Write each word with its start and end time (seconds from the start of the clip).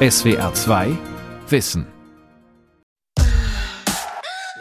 SWR 0.00 0.54
2 0.54 0.96
Wissen. 1.48 1.84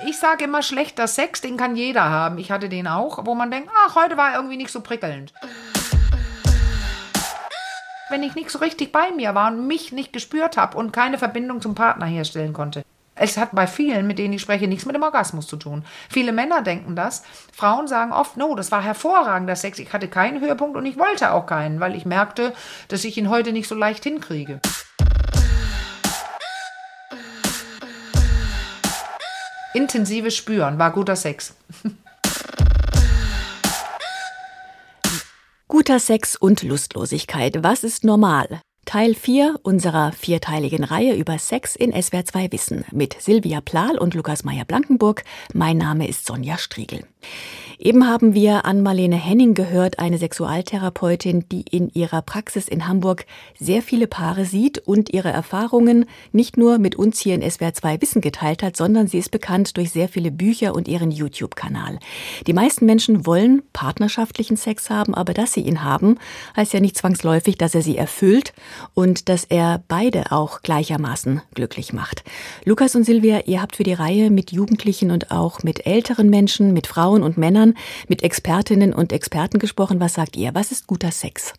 Ich 0.07 0.17
sage 0.17 0.45
immer, 0.45 0.63
schlechter 0.63 1.07
Sex, 1.07 1.41
den 1.41 1.57
kann 1.57 1.75
jeder 1.75 2.09
haben. 2.09 2.39
Ich 2.39 2.49
hatte 2.49 2.69
den 2.69 2.87
auch, 2.87 3.23
wo 3.23 3.35
man 3.35 3.51
denkt, 3.51 3.69
ach, 3.85 3.93
heute 3.93 4.17
war 4.17 4.33
irgendwie 4.33 4.57
nicht 4.57 4.71
so 4.71 4.81
prickelnd. 4.81 5.35
Wenn 8.09 8.23
ich 8.23 8.33
nicht 8.33 8.49
so 8.49 8.57
richtig 8.57 8.91
bei 8.91 9.11
mir 9.11 9.35
war 9.35 9.51
und 9.51 9.67
mich 9.67 9.91
nicht 9.91 10.11
gespürt 10.11 10.57
habe 10.57 10.75
und 10.75 10.91
keine 10.91 11.19
Verbindung 11.19 11.61
zum 11.61 11.75
Partner 11.75 12.07
herstellen 12.07 12.53
konnte. 12.53 12.83
Es 13.13 13.37
hat 13.37 13.49
bei 13.51 13.67
vielen, 13.67 14.07
mit 14.07 14.17
denen 14.17 14.33
ich 14.33 14.41
spreche, 14.41 14.67
nichts 14.67 14.87
mit 14.87 14.95
dem 14.95 15.03
Orgasmus 15.03 15.45
zu 15.45 15.57
tun. 15.57 15.85
Viele 16.09 16.31
Männer 16.31 16.63
denken 16.63 16.95
das. 16.95 17.21
Frauen 17.53 17.87
sagen 17.87 18.11
oft, 18.11 18.37
no, 18.37 18.55
das 18.55 18.71
war 18.71 18.81
hervorragender 18.81 19.55
Sex. 19.55 19.77
Ich 19.77 19.93
hatte 19.93 20.07
keinen 20.07 20.41
Höhepunkt 20.41 20.75
und 20.75 20.87
ich 20.87 20.97
wollte 20.97 21.31
auch 21.31 21.45
keinen, 21.45 21.79
weil 21.79 21.95
ich 21.95 22.07
merkte, 22.07 22.55
dass 22.87 23.05
ich 23.05 23.19
ihn 23.19 23.29
heute 23.29 23.51
nicht 23.51 23.67
so 23.67 23.75
leicht 23.75 24.03
hinkriege. 24.03 24.61
Intensives 29.73 30.35
Spüren 30.35 30.79
war 30.79 30.91
guter 30.91 31.15
Sex. 31.15 31.53
Guter 35.67 35.99
Sex 35.99 36.35
und 36.35 36.63
Lustlosigkeit. 36.63 37.63
Was 37.63 37.83
ist 37.83 38.03
normal? 38.03 38.61
Teil 38.85 39.13
4 39.13 39.59
unserer 39.63 40.13
vierteiligen 40.13 40.85
Reihe 40.85 41.15
über 41.15 41.37
Sex 41.37 41.75
in 41.75 41.91
SWR 41.91 42.23
2 42.23 42.51
Wissen 42.53 42.85
mit 42.91 43.17
Silvia 43.19 43.59
Plahl 43.59 43.97
und 43.97 44.13
Lukas 44.13 44.45
Meyer-Blankenburg. 44.45 45.25
Mein 45.53 45.77
Name 45.77 46.07
ist 46.07 46.25
Sonja 46.25 46.57
Striegel. 46.57 47.05
Eben 47.79 48.07
haben 48.07 48.33
wir 48.33 48.65
an 48.65 48.81
Marlene 48.81 49.17
Henning 49.17 49.53
gehört, 49.53 49.99
eine 49.99 50.17
Sexualtherapeutin, 50.17 51.45
die 51.51 51.61
in 51.61 51.89
ihrer 51.93 52.23
Praxis 52.23 52.67
in 52.67 52.87
Hamburg 52.87 53.27
sehr 53.59 53.83
viele 53.83 54.07
Paare 54.07 54.45
sieht 54.45 54.79
und 54.79 55.13
ihre 55.13 55.29
Erfahrungen 55.29 56.05
nicht 56.31 56.57
nur 56.57 56.79
mit 56.79 56.95
uns 56.95 57.19
hier 57.19 57.35
in 57.35 57.47
SWR 57.47 57.75
2 57.75 58.01
Wissen 58.01 58.21
geteilt 58.21 58.63
hat, 58.63 58.75
sondern 58.75 59.05
sie 59.05 59.19
ist 59.19 59.29
bekannt 59.29 59.77
durch 59.77 59.91
sehr 59.91 60.09
viele 60.09 60.31
Bücher 60.31 60.73
und 60.73 60.87
ihren 60.87 61.11
YouTube-Kanal. 61.11 61.99
Die 62.47 62.53
meisten 62.53 62.87
Menschen 62.87 63.27
wollen 63.27 63.61
partnerschaftlichen 63.73 64.57
Sex 64.57 64.89
haben, 64.89 65.13
aber 65.13 65.35
dass 65.35 65.53
sie 65.53 65.61
ihn 65.61 65.83
haben, 65.83 66.17
heißt 66.55 66.73
ja 66.73 66.79
nicht 66.79 66.97
zwangsläufig, 66.97 67.59
dass 67.59 67.75
er 67.75 67.83
sie 67.83 67.95
erfüllt 67.95 68.53
und 68.95 69.29
dass 69.29 69.43
er 69.43 69.83
beide 69.87 70.31
auch 70.31 70.63
gleichermaßen 70.63 71.43
glücklich 71.53 71.93
macht. 71.93 72.23
Lukas 72.65 72.95
und 72.95 73.03
Silvia, 73.03 73.41
ihr 73.45 73.61
habt 73.61 73.75
für 73.75 73.83
die 73.83 73.93
Reihe 73.93 74.31
mit 74.31 74.51
Jugendlichen 74.51 75.11
und 75.11 75.29
auch 75.29 75.61
mit 75.61 75.85
älteren 75.85 76.31
Menschen, 76.31 76.73
mit 76.73 76.87
Frauen 76.87 77.21
und 77.21 77.37
Männern 77.37 77.66
Jahren 77.67 77.77
mit 78.07 78.23
Expertinnen 78.23 78.93
und 78.93 79.11
Experten 79.11 79.59
gesprochen. 79.59 79.99
Was 79.99 80.13
sagt 80.13 80.35
ihr? 80.35 80.53
Was 80.53 80.71
ist 80.71 80.87
guter 80.87 81.11
Sex? 81.11 81.53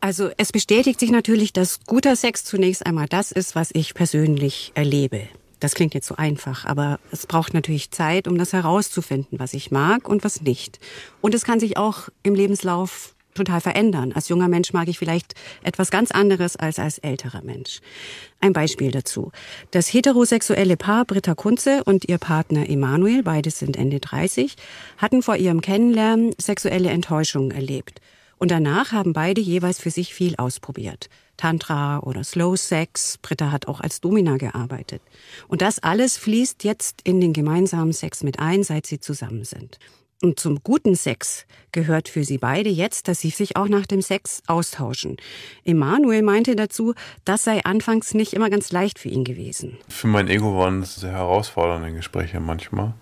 Also 0.00 0.30
es 0.38 0.52
bestätigt 0.52 0.98
sich 0.98 1.10
natürlich, 1.10 1.52
dass 1.52 1.80
guter 1.84 2.16
Sex 2.16 2.44
zunächst 2.44 2.86
einmal 2.86 3.06
das 3.06 3.32
ist, 3.32 3.54
was 3.54 3.70
ich 3.72 3.94
persönlich 3.94 4.72
erlebe. 4.74 5.22
Das 5.58 5.74
klingt 5.74 5.92
jetzt 5.92 6.06
so 6.06 6.16
einfach, 6.16 6.64
aber 6.64 6.98
es 7.12 7.26
braucht 7.26 7.52
natürlich 7.52 7.90
Zeit, 7.90 8.26
um 8.26 8.38
das 8.38 8.54
herauszufinden, 8.54 9.38
was 9.38 9.52
ich 9.52 9.70
mag 9.70 10.08
und 10.08 10.24
was 10.24 10.40
nicht. 10.40 10.80
Und 11.20 11.34
es 11.34 11.44
kann 11.44 11.60
sich 11.60 11.76
auch 11.76 12.08
im 12.22 12.34
Lebenslauf 12.34 13.14
total 13.34 13.60
verändern. 13.60 14.12
Als 14.12 14.28
junger 14.28 14.48
Mensch 14.48 14.72
mag 14.72 14.88
ich 14.88 14.98
vielleicht 14.98 15.34
etwas 15.62 15.90
ganz 15.90 16.10
anderes 16.10 16.56
als 16.56 16.78
als 16.78 16.98
älterer 16.98 17.42
Mensch. 17.42 17.80
Ein 18.40 18.52
Beispiel 18.52 18.90
dazu. 18.90 19.32
Das 19.70 19.92
heterosexuelle 19.92 20.76
Paar 20.76 21.04
Britta 21.04 21.34
Kunze 21.34 21.84
und 21.84 22.08
ihr 22.08 22.18
Partner 22.18 22.68
Emanuel, 22.68 23.22
beides 23.22 23.58
sind 23.58 23.76
Ende 23.76 24.00
30, 24.00 24.56
hatten 24.98 25.22
vor 25.22 25.36
ihrem 25.36 25.60
Kennenlernen 25.60 26.32
sexuelle 26.38 26.90
Enttäuschungen 26.90 27.50
erlebt. 27.50 28.00
Und 28.38 28.50
danach 28.50 28.92
haben 28.92 29.12
beide 29.12 29.42
jeweils 29.42 29.78
für 29.78 29.90
sich 29.90 30.14
viel 30.14 30.34
ausprobiert. 30.36 31.10
Tantra 31.36 32.00
oder 32.00 32.24
Slow 32.24 32.56
Sex. 32.56 33.18
Britta 33.20 33.50
hat 33.50 33.68
auch 33.68 33.80
als 33.80 34.00
Domina 34.00 34.38
gearbeitet. 34.38 35.02
Und 35.48 35.62
das 35.62 35.78
alles 35.78 36.16
fließt 36.16 36.64
jetzt 36.64 37.00
in 37.04 37.20
den 37.20 37.34
gemeinsamen 37.34 37.92
Sex 37.92 38.22
mit 38.22 38.38
ein, 38.38 38.62
seit 38.62 38.86
sie 38.86 38.98
zusammen 38.98 39.44
sind. 39.44 39.78
Und 40.22 40.38
zum 40.38 40.62
guten 40.62 40.96
Sex 40.96 41.46
gehört 41.72 42.10
für 42.10 42.24
sie 42.24 42.36
beide 42.36 42.68
jetzt, 42.68 43.08
dass 43.08 43.20
sie 43.20 43.30
sich 43.30 43.56
auch 43.56 43.68
nach 43.68 43.86
dem 43.86 44.02
Sex 44.02 44.42
austauschen. 44.46 45.16
Emanuel 45.64 46.20
meinte 46.20 46.56
dazu, 46.56 46.94
das 47.24 47.44
sei 47.44 47.64
anfangs 47.64 48.12
nicht 48.12 48.34
immer 48.34 48.50
ganz 48.50 48.70
leicht 48.70 48.98
für 48.98 49.08
ihn 49.08 49.24
gewesen. 49.24 49.78
Für 49.88 50.08
mein 50.08 50.28
Ego 50.28 50.58
waren 50.58 50.82
es 50.82 50.96
sehr 50.96 51.12
herausfordernde 51.12 51.92
Gespräche 51.92 52.38
manchmal. 52.38 52.92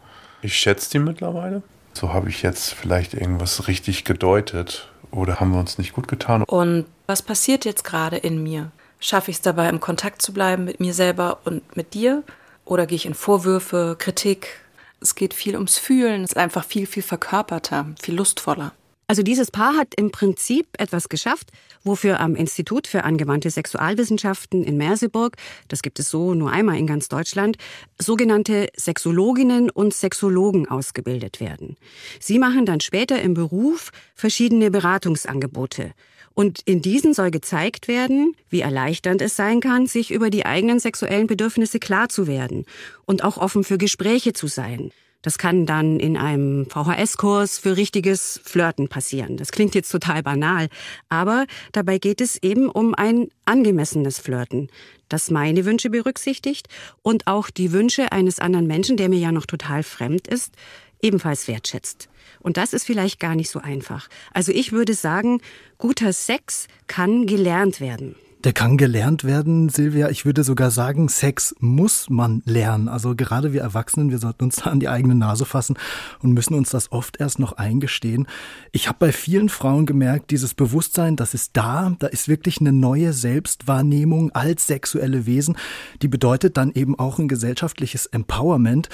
Ich 0.42 0.56
schätze 0.56 0.90
die 0.90 1.00
mittlerweile. 1.00 1.62
So 1.92 2.12
habe 2.12 2.28
ich 2.28 2.42
jetzt 2.42 2.72
vielleicht 2.72 3.14
irgendwas 3.14 3.66
richtig 3.66 4.04
gedeutet 4.04 4.88
oder 5.10 5.40
haben 5.40 5.50
wir 5.50 5.58
uns 5.58 5.78
nicht 5.78 5.94
gut 5.94 6.06
getan. 6.06 6.44
Und 6.44 6.86
was 7.08 7.22
passiert 7.22 7.64
jetzt 7.64 7.82
gerade 7.82 8.16
in 8.16 8.40
mir? 8.44 8.70
Schaffe 9.00 9.32
ich 9.32 9.38
es 9.38 9.42
dabei, 9.42 9.68
im 9.68 9.80
Kontakt 9.80 10.22
zu 10.22 10.32
bleiben 10.32 10.64
mit 10.64 10.78
mir 10.78 10.94
selber 10.94 11.40
und 11.44 11.76
mit 11.76 11.94
dir? 11.94 12.22
Oder 12.64 12.86
gehe 12.86 12.96
ich 12.96 13.06
in 13.06 13.14
Vorwürfe, 13.14 13.96
Kritik, 13.98 14.60
es 15.00 15.14
geht 15.14 15.34
viel 15.34 15.54
ums 15.54 15.78
Fühlen, 15.78 16.24
es 16.24 16.30
ist 16.30 16.36
einfach 16.36 16.64
viel, 16.64 16.86
viel 16.86 17.02
verkörperter, 17.02 17.86
viel 18.00 18.14
lustvoller. 18.14 18.72
Also 19.10 19.22
dieses 19.22 19.50
Paar 19.50 19.74
hat 19.74 19.94
im 19.96 20.10
Prinzip 20.10 20.66
etwas 20.76 21.08
geschafft, 21.08 21.50
wofür 21.82 22.20
am 22.20 22.36
Institut 22.36 22.86
für 22.86 23.04
angewandte 23.04 23.48
Sexualwissenschaften 23.50 24.62
in 24.62 24.76
Merseburg, 24.76 25.36
das 25.68 25.80
gibt 25.80 25.98
es 25.98 26.10
so 26.10 26.34
nur 26.34 26.52
einmal 26.52 26.76
in 26.76 26.86
ganz 26.86 27.08
Deutschland, 27.08 27.56
sogenannte 27.98 28.68
Sexologinnen 28.76 29.70
und 29.70 29.94
Sexologen 29.94 30.68
ausgebildet 30.68 31.40
werden. 31.40 31.76
Sie 32.20 32.38
machen 32.38 32.66
dann 32.66 32.80
später 32.80 33.22
im 33.22 33.32
Beruf 33.32 33.92
verschiedene 34.14 34.70
Beratungsangebote. 34.70 35.92
Und 36.38 36.60
in 36.66 36.80
diesen 36.82 37.14
soll 37.14 37.32
gezeigt 37.32 37.88
werden, 37.88 38.36
wie 38.48 38.60
erleichternd 38.60 39.20
es 39.22 39.34
sein 39.34 39.58
kann, 39.58 39.88
sich 39.88 40.12
über 40.12 40.30
die 40.30 40.46
eigenen 40.46 40.78
sexuellen 40.78 41.26
Bedürfnisse 41.26 41.80
klar 41.80 42.08
zu 42.10 42.28
werden 42.28 42.64
und 43.06 43.24
auch 43.24 43.38
offen 43.38 43.64
für 43.64 43.76
Gespräche 43.76 44.32
zu 44.34 44.46
sein. 44.46 44.92
Das 45.22 45.36
kann 45.36 45.66
dann 45.66 45.98
in 45.98 46.16
einem 46.16 46.66
VHS-Kurs 46.70 47.58
für 47.58 47.76
richtiges 47.76 48.40
Flirten 48.44 48.86
passieren. 48.86 49.36
Das 49.36 49.50
klingt 49.50 49.74
jetzt 49.74 49.90
total 49.90 50.22
banal, 50.22 50.68
aber 51.08 51.44
dabei 51.72 51.98
geht 51.98 52.20
es 52.20 52.40
eben 52.40 52.68
um 52.68 52.94
ein 52.94 53.30
angemessenes 53.44 54.20
Flirten, 54.20 54.68
das 55.08 55.32
meine 55.32 55.64
Wünsche 55.64 55.90
berücksichtigt 55.90 56.68
und 57.02 57.26
auch 57.26 57.50
die 57.50 57.72
Wünsche 57.72 58.12
eines 58.12 58.38
anderen 58.38 58.68
Menschen, 58.68 58.96
der 58.96 59.08
mir 59.08 59.18
ja 59.18 59.32
noch 59.32 59.46
total 59.46 59.82
fremd 59.82 60.28
ist, 60.28 60.54
ebenfalls 61.02 61.48
wertschätzt. 61.48 62.08
Und 62.40 62.56
das 62.56 62.72
ist 62.72 62.84
vielleicht 62.84 63.20
gar 63.20 63.34
nicht 63.34 63.50
so 63.50 63.60
einfach. 63.60 64.08
Also 64.32 64.52
ich 64.52 64.72
würde 64.72 64.94
sagen, 64.94 65.40
guter 65.76 66.12
Sex 66.12 66.68
kann 66.86 67.26
gelernt 67.26 67.80
werden. 67.80 68.14
Der 68.44 68.52
kann 68.52 68.78
gelernt 68.78 69.24
werden, 69.24 69.68
Silvia. 69.68 70.10
Ich 70.10 70.24
würde 70.24 70.44
sogar 70.44 70.70
sagen, 70.70 71.08
Sex 71.08 71.56
muss 71.58 72.08
man 72.08 72.40
lernen. 72.44 72.88
Also 72.88 73.16
gerade 73.16 73.52
wir 73.52 73.62
Erwachsenen, 73.62 74.10
wir 74.10 74.18
sollten 74.18 74.44
uns 74.44 74.56
da 74.56 74.70
an 74.70 74.78
die 74.78 74.88
eigene 74.88 75.16
Nase 75.16 75.44
fassen 75.44 75.76
und 76.22 76.34
müssen 76.34 76.54
uns 76.54 76.70
das 76.70 76.92
oft 76.92 77.18
erst 77.18 77.40
noch 77.40 77.54
eingestehen. 77.54 78.28
Ich 78.70 78.86
habe 78.86 78.98
bei 79.00 79.10
vielen 79.10 79.48
Frauen 79.48 79.86
gemerkt, 79.86 80.30
dieses 80.30 80.54
Bewusstsein, 80.54 81.16
das 81.16 81.34
ist 81.34 81.56
da, 81.56 81.96
da 81.98 82.06
ist 82.06 82.28
wirklich 82.28 82.60
eine 82.60 82.72
neue 82.72 83.12
Selbstwahrnehmung 83.12 84.30
als 84.30 84.68
sexuelle 84.68 85.26
Wesen. 85.26 85.56
Die 86.02 86.08
bedeutet 86.08 86.56
dann 86.56 86.70
eben 86.70 86.96
auch 86.96 87.18
ein 87.18 87.26
gesellschaftliches 87.26 88.06
Empowerment. 88.06 88.88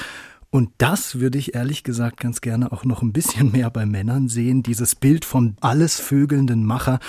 Und 0.54 0.70
das 0.78 1.18
würde 1.18 1.36
ich 1.36 1.56
ehrlich 1.56 1.82
gesagt 1.82 2.20
ganz 2.20 2.40
gerne 2.40 2.70
auch 2.70 2.84
noch 2.84 3.02
ein 3.02 3.12
bisschen 3.12 3.50
mehr 3.50 3.70
bei 3.70 3.86
Männern 3.86 4.28
sehen, 4.28 4.62
dieses 4.62 4.94
Bild 4.94 5.24
vom 5.24 5.56
alles 5.60 5.98
vögelnden 5.98 6.64
Macher. 6.64 7.00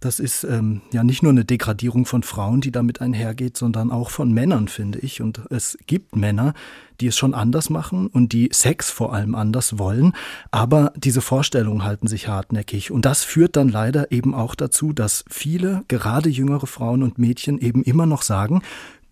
Das 0.00 0.18
ist 0.18 0.42
ähm, 0.42 0.80
ja 0.92 1.04
nicht 1.04 1.22
nur 1.22 1.30
eine 1.30 1.44
Degradierung 1.44 2.04
von 2.04 2.24
Frauen, 2.24 2.60
die 2.60 2.72
damit 2.72 3.00
einhergeht, 3.00 3.56
sondern 3.56 3.92
auch 3.92 4.10
von 4.10 4.32
Männern, 4.32 4.66
finde 4.66 4.98
ich. 4.98 5.20
Und 5.20 5.40
es 5.50 5.78
gibt 5.86 6.16
Männer, 6.16 6.52
die 7.00 7.06
es 7.06 7.16
schon 7.16 7.32
anders 7.32 7.70
machen 7.70 8.08
und 8.08 8.32
die 8.32 8.48
Sex 8.52 8.90
vor 8.90 9.14
allem 9.14 9.36
anders 9.36 9.78
wollen. 9.78 10.12
Aber 10.50 10.92
diese 10.96 11.20
Vorstellungen 11.20 11.84
halten 11.84 12.08
sich 12.08 12.26
hartnäckig. 12.26 12.90
Und 12.90 13.04
das 13.04 13.22
führt 13.22 13.54
dann 13.54 13.68
leider 13.68 14.10
eben 14.10 14.34
auch 14.34 14.56
dazu, 14.56 14.92
dass 14.92 15.24
viele, 15.30 15.84
gerade 15.86 16.28
jüngere 16.28 16.66
Frauen 16.66 17.04
und 17.04 17.18
Mädchen 17.18 17.58
eben 17.60 17.84
immer 17.84 18.06
noch 18.06 18.22
sagen, 18.22 18.62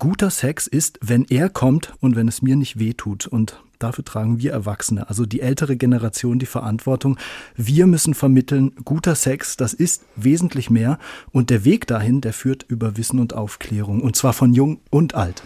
guter 0.01 0.31
Sex 0.31 0.67
ist, 0.67 0.99
wenn 1.01 1.25
er 1.27 1.49
kommt 1.49 1.93
und 2.01 2.17
wenn 2.17 2.27
es 2.27 2.43
mir 2.43 2.57
nicht 2.57 2.81
weh 2.81 2.95
tut. 2.95 3.29
Und 3.29 3.61
dafür 3.79 4.05
tragen 4.05 4.41
wir 4.41 4.53
Erwachsene, 4.53 5.09
also 5.09 5.27
die 5.27 5.41
ältere 5.41 5.77
Generation, 5.77 6.39
die 6.39 6.47
Verantwortung. 6.47 7.19
Wir 7.57 7.87
müssen 7.87 8.15
vermitteln, 8.15 8.75
guter 8.85 9.15
Sex, 9.15 9.57
das 9.57 9.73
ist 9.73 10.03
wesentlich 10.17 10.71
mehr. 10.71 10.99
Und 11.33 11.51
der 11.51 11.65
Weg 11.65 11.87
dahin, 11.87 12.21
der 12.21 12.33
führt 12.33 12.65
über 12.69 12.97
Wissen 12.97 13.19
und 13.21 13.35
Aufklärung. 13.35 14.01
Und 14.03 14.17
zwar 14.17 14.33
von 14.33 14.53
jung 14.55 14.81
und 14.91 15.15
alt. 15.15 15.43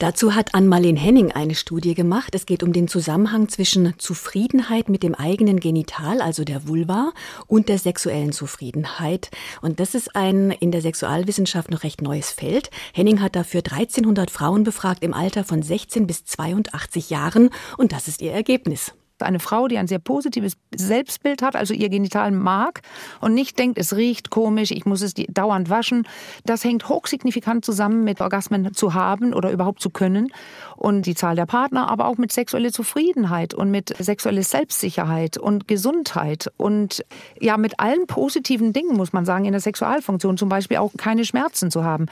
Dazu 0.00 0.34
hat 0.34 0.54
Ann-Marleen 0.54 0.96
Henning 0.96 1.30
eine 1.32 1.54
Studie 1.54 1.92
gemacht. 1.92 2.34
Es 2.34 2.46
geht 2.46 2.62
um 2.62 2.72
den 2.72 2.88
Zusammenhang 2.88 3.50
zwischen 3.50 3.92
Zufriedenheit 3.98 4.88
mit 4.88 5.02
dem 5.02 5.14
eigenen 5.14 5.60
Genital, 5.60 6.22
also 6.22 6.42
der 6.42 6.66
Vulva, 6.66 7.12
und 7.46 7.68
der 7.68 7.78
sexuellen 7.78 8.32
Zufriedenheit. 8.32 9.30
Und 9.60 9.78
das 9.78 9.94
ist 9.94 10.16
ein 10.16 10.52
in 10.52 10.72
der 10.72 10.80
Sexualwissenschaft 10.80 11.70
noch 11.70 11.82
recht 11.82 12.00
neues 12.00 12.30
Feld. 12.30 12.70
Henning 12.94 13.20
hat 13.20 13.36
dafür 13.36 13.58
1300 13.58 14.30
Frauen 14.30 14.64
befragt 14.64 15.04
im 15.04 15.12
Alter 15.12 15.44
von 15.44 15.60
16 15.60 16.06
bis 16.06 16.24
82 16.24 17.10
Jahren 17.10 17.50
und 17.78 17.92
das 17.92 18.08
ist 18.08 18.22
ihr 18.22 18.32
Ergebnis. 18.32 18.92
Eine 19.22 19.38
Frau, 19.38 19.68
die 19.68 19.78
ein 19.78 19.86
sehr 19.86 19.98
positives 19.98 20.56
Selbstbild 20.74 21.42
hat, 21.42 21.56
also 21.56 21.74
ihr 21.74 21.88
Genital 21.88 22.30
mag 22.30 22.82
und 23.20 23.34
nicht 23.34 23.58
denkt, 23.58 23.78
es 23.78 23.96
riecht 23.96 24.30
komisch, 24.30 24.70
ich 24.70 24.86
muss 24.86 25.02
es 25.02 25.14
dauernd 25.14 25.70
waschen, 25.70 26.06
das 26.44 26.64
hängt 26.64 26.88
hochsignifikant 26.88 27.64
zusammen 27.64 28.04
mit 28.04 28.20
Orgasmen 28.20 28.72
zu 28.74 28.94
haben 28.94 29.34
oder 29.34 29.50
überhaupt 29.50 29.80
zu 29.80 29.90
können 29.90 30.32
und 30.76 31.06
die 31.06 31.14
Zahl 31.14 31.36
der 31.36 31.46
Partner, 31.46 31.90
aber 31.90 32.06
auch 32.06 32.16
mit 32.16 32.32
sexueller 32.32 32.72
Zufriedenheit 32.72 33.54
und 33.54 33.70
mit 33.70 33.94
sexueller 33.98 34.42
Selbstsicherheit 34.42 35.36
und 35.36 35.68
Gesundheit 35.68 36.50
und 36.56 37.04
ja 37.40 37.56
mit 37.56 37.80
allen 37.80 38.06
positiven 38.06 38.72
Dingen, 38.72 38.96
muss 38.96 39.12
man 39.12 39.24
sagen, 39.24 39.44
in 39.44 39.52
der 39.52 39.60
Sexualfunktion, 39.60 40.36
zum 40.36 40.48
Beispiel 40.48 40.78
auch 40.78 40.92
keine 40.96 41.24
Schmerzen 41.24 41.70
zu 41.70 41.84
haben. 41.84 42.06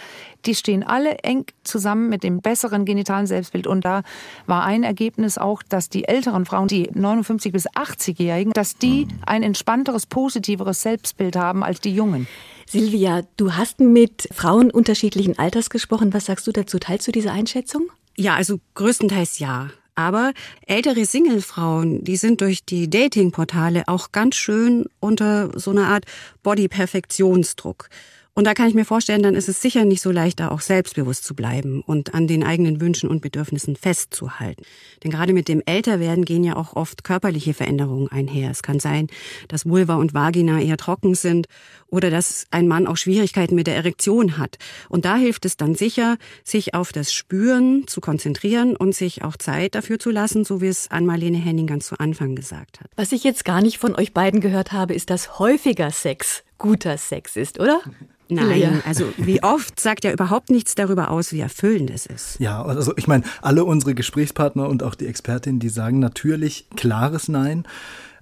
Die 0.46 0.54
stehen 0.54 0.82
alle 0.82 1.18
eng 1.18 1.46
zusammen 1.64 2.08
mit 2.08 2.22
dem 2.22 2.40
besseren 2.40 2.84
genitalen 2.84 3.26
Selbstbild 3.26 3.66
und 3.66 3.84
da 3.84 4.02
war 4.46 4.64
ein 4.64 4.82
Ergebnis 4.82 5.38
auch, 5.38 5.62
dass 5.62 5.88
die 5.88 6.06
älteren 6.06 6.44
Frauen, 6.44 6.68
die 6.68 6.90
59 6.98 7.52
bis 7.52 7.68
80-Jährigen, 7.68 8.52
dass 8.52 8.76
die 8.76 9.08
ein 9.24 9.42
entspannteres, 9.42 10.06
positiveres 10.06 10.82
Selbstbild 10.82 11.36
haben 11.36 11.62
als 11.62 11.80
die 11.80 11.94
Jungen. 11.94 12.26
Silvia, 12.68 13.22
du 13.36 13.54
hast 13.54 13.80
mit 13.80 14.28
Frauen 14.32 14.70
unterschiedlichen 14.70 15.38
Alters 15.38 15.70
gesprochen. 15.70 16.12
Was 16.12 16.26
sagst 16.26 16.46
du 16.46 16.52
dazu? 16.52 16.78
Teilst 16.78 17.08
du 17.08 17.12
diese 17.12 17.32
Einschätzung? 17.32 17.88
Ja, 18.16 18.34
also 18.34 18.60
größtenteils 18.74 19.38
ja. 19.38 19.70
Aber 19.94 20.32
ältere 20.66 21.04
Singlefrauen, 21.06 22.04
die 22.04 22.16
sind 22.16 22.40
durch 22.40 22.64
die 22.64 22.88
Datingportale 22.88 23.82
auch 23.88 24.12
ganz 24.12 24.36
schön 24.36 24.84
unter 25.00 25.50
so 25.58 25.72
einer 25.72 25.88
Art 25.88 26.04
Body-Perfektionsdruck. 26.42 27.88
Und 28.38 28.44
da 28.44 28.54
kann 28.54 28.68
ich 28.68 28.74
mir 28.74 28.84
vorstellen, 28.84 29.24
dann 29.24 29.34
ist 29.34 29.48
es 29.48 29.60
sicher 29.60 29.84
nicht 29.84 30.00
so 30.00 30.12
leicht, 30.12 30.38
da 30.38 30.52
auch 30.52 30.60
selbstbewusst 30.60 31.24
zu 31.24 31.34
bleiben 31.34 31.82
und 31.84 32.14
an 32.14 32.28
den 32.28 32.44
eigenen 32.44 32.80
Wünschen 32.80 33.08
und 33.08 33.20
Bedürfnissen 33.20 33.74
festzuhalten. 33.74 34.62
Denn 35.02 35.10
gerade 35.10 35.32
mit 35.32 35.48
dem 35.48 35.60
Älterwerden 35.66 36.24
gehen 36.24 36.44
ja 36.44 36.54
auch 36.54 36.76
oft 36.76 37.02
körperliche 37.02 37.52
Veränderungen 37.52 38.06
einher. 38.12 38.52
Es 38.52 38.62
kann 38.62 38.78
sein, 38.78 39.08
dass 39.48 39.66
Vulva 39.66 39.96
und 39.96 40.14
Vagina 40.14 40.60
eher 40.60 40.76
trocken 40.76 41.16
sind 41.16 41.48
oder 41.88 42.10
dass 42.10 42.46
ein 42.52 42.68
Mann 42.68 42.86
auch 42.86 42.96
Schwierigkeiten 42.96 43.56
mit 43.56 43.66
der 43.66 43.74
Erektion 43.74 44.38
hat. 44.38 44.58
Und 44.88 45.04
da 45.04 45.16
hilft 45.16 45.44
es 45.44 45.56
dann 45.56 45.74
sicher, 45.74 46.16
sich 46.44 46.74
auf 46.74 46.92
das 46.92 47.12
Spüren 47.12 47.88
zu 47.88 48.00
konzentrieren 48.00 48.76
und 48.76 48.94
sich 48.94 49.24
auch 49.24 49.36
Zeit 49.36 49.74
dafür 49.74 49.98
zu 49.98 50.12
lassen, 50.12 50.44
so 50.44 50.60
wie 50.60 50.68
es 50.68 50.92
Ann-Marlene 50.92 51.38
Henning 51.38 51.66
ganz 51.66 51.88
zu 51.88 51.98
Anfang 51.98 52.36
gesagt 52.36 52.78
hat. 52.78 52.86
Was 52.94 53.10
ich 53.10 53.24
jetzt 53.24 53.44
gar 53.44 53.62
nicht 53.62 53.78
von 53.78 53.96
euch 53.96 54.14
beiden 54.14 54.40
gehört 54.40 54.70
habe, 54.70 54.94
ist, 54.94 55.10
dass 55.10 55.40
häufiger 55.40 55.90
Sex 55.90 56.44
guter 56.58 56.98
Sex 56.98 57.36
ist, 57.36 57.58
oder? 57.58 57.80
Nein, 58.30 58.60
ja. 58.60 58.72
also 58.84 59.10
wie 59.16 59.42
oft 59.42 59.80
sagt 59.80 60.04
ja 60.04 60.12
überhaupt 60.12 60.50
nichts 60.50 60.74
darüber 60.74 61.10
aus, 61.10 61.32
wie 61.32 61.40
erfüllend 61.40 61.90
es 61.90 62.04
ist. 62.04 62.38
Ja, 62.38 62.62
also 62.62 62.92
ich 62.96 63.06
meine, 63.06 63.24
alle 63.40 63.64
unsere 63.64 63.94
Gesprächspartner 63.94 64.68
und 64.68 64.82
auch 64.82 64.94
die 64.94 65.06
Expertin, 65.06 65.60
die 65.60 65.70
sagen 65.70 65.98
natürlich 65.98 66.66
klares 66.76 67.28
Nein. 67.28 67.64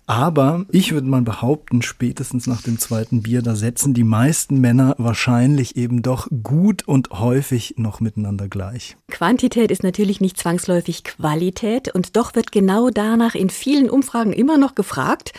Aber 0.07 0.67
ich 0.71 0.93
würde 0.93 1.09
mal 1.09 1.23
behaupten, 1.23 1.83
spätestens 1.83 2.47
nach 2.47 2.63
dem 2.63 2.79
zweiten 2.79 3.23
Bier, 3.23 3.43
da 3.43 3.57
setzen 3.57 3.93
die 3.93 4.05
meisten 4.05 4.61
Männer 4.61 4.95
wahrscheinlich 4.99 5.77
eben 5.77 6.03
doch 6.03 6.29
gut 6.45 6.87
und 6.87 7.11
häufig 7.11 7.75
noch 7.77 7.99
miteinander 7.99 8.49
gleich. 8.49 8.97
Quantität 9.09 9.73
ist 9.73 9.83
natürlich 9.83 10.21
nicht 10.21 10.39
zwangsläufig 10.39 11.03
Qualität 11.03 11.93
und 11.93 12.17
doch 12.17 12.37
wird 12.37 12.53
genau 12.53 12.91
danach 12.91 13.35
in 13.35 13.51
vielen 13.51 13.91
Umfragen 13.91 14.33
immer 14.33 14.59
noch 14.59 14.77
gefragt. 14.77 15.33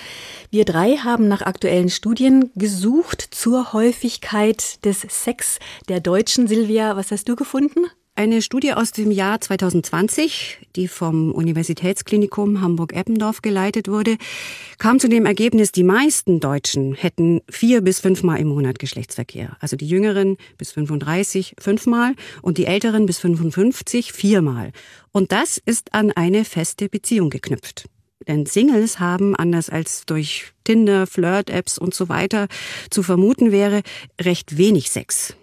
Wir 0.51 0.65
drei 0.65 0.97
haben 0.97 1.29
nach 1.29 1.41
aktuellen 1.41 1.89
Studien 1.89 2.51
gesucht 2.55 3.21
zur 3.21 3.71
Häufigkeit 3.71 4.83
des 4.83 4.99
Sex 5.07 5.59
der 5.87 6.01
Deutschen. 6.01 6.47
Silvia, 6.47 6.97
was 6.97 7.11
hast 7.11 7.29
du 7.29 7.37
gefunden? 7.37 7.85
Eine 8.17 8.41
Studie 8.41 8.73
aus 8.73 8.93
dem 8.93 9.11
Jahr 9.11 9.39
2020, 9.39 10.69
die 10.75 10.87
vom 10.87 11.31
Universitätsklinikum 11.31 12.61
Hamburg-Eppendorf 12.61 13.43
geleitet 13.43 13.87
wurde, 13.87 14.17
kam 14.79 14.99
zu 14.99 15.07
dem 15.07 15.27
Ergebnis, 15.27 15.71
die 15.71 15.83
meisten 15.83 16.39
Deutschen 16.39 16.95
hätten 16.95 17.41
vier 17.47 17.81
bis 17.81 17.99
fünfmal 17.99 18.39
im 18.39 18.47
Monat 18.47 18.79
Geschlechtsverkehr. 18.79 19.55
Also 19.59 19.75
die 19.75 19.87
Jüngeren 19.87 20.37
bis 20.57 20.71
35 20.71 21.53
fünfmal 21.59 22.15
und 22.41 22.57
die 22.57 22.65
Älteren 22.65 23.05
bis 23.05 23.19
55 23.19 24.13
viermal. 24.13 24.71
Und 25.11 25.31
das 25.31 25.61
ist 25.63 25.93
an 25.93 26.11
eine 26.11 26.43
feste 26.43 26.89
Beziehung 26.89 27.29
geknüpft. 27.29 27.85
Denn 28.27 28.47
Singles 28.47 28.99
haben, 28.99 29.35
anders 29.35 29.69
als 29.69 30.07
durch 30.07 30.53
Tinder, 30.63 31.05
Flirt-Apps 31.05 31.77
und 31.77 31.93
so 31.93 32.09
weiter 32.09 32.47
zu 32.89 33.03
vermuten 33.03 33.51
wäre, 33.51 33.83
recht 34.19 34.57
wenig 34.57 34.89
Sex. 34.89 35.36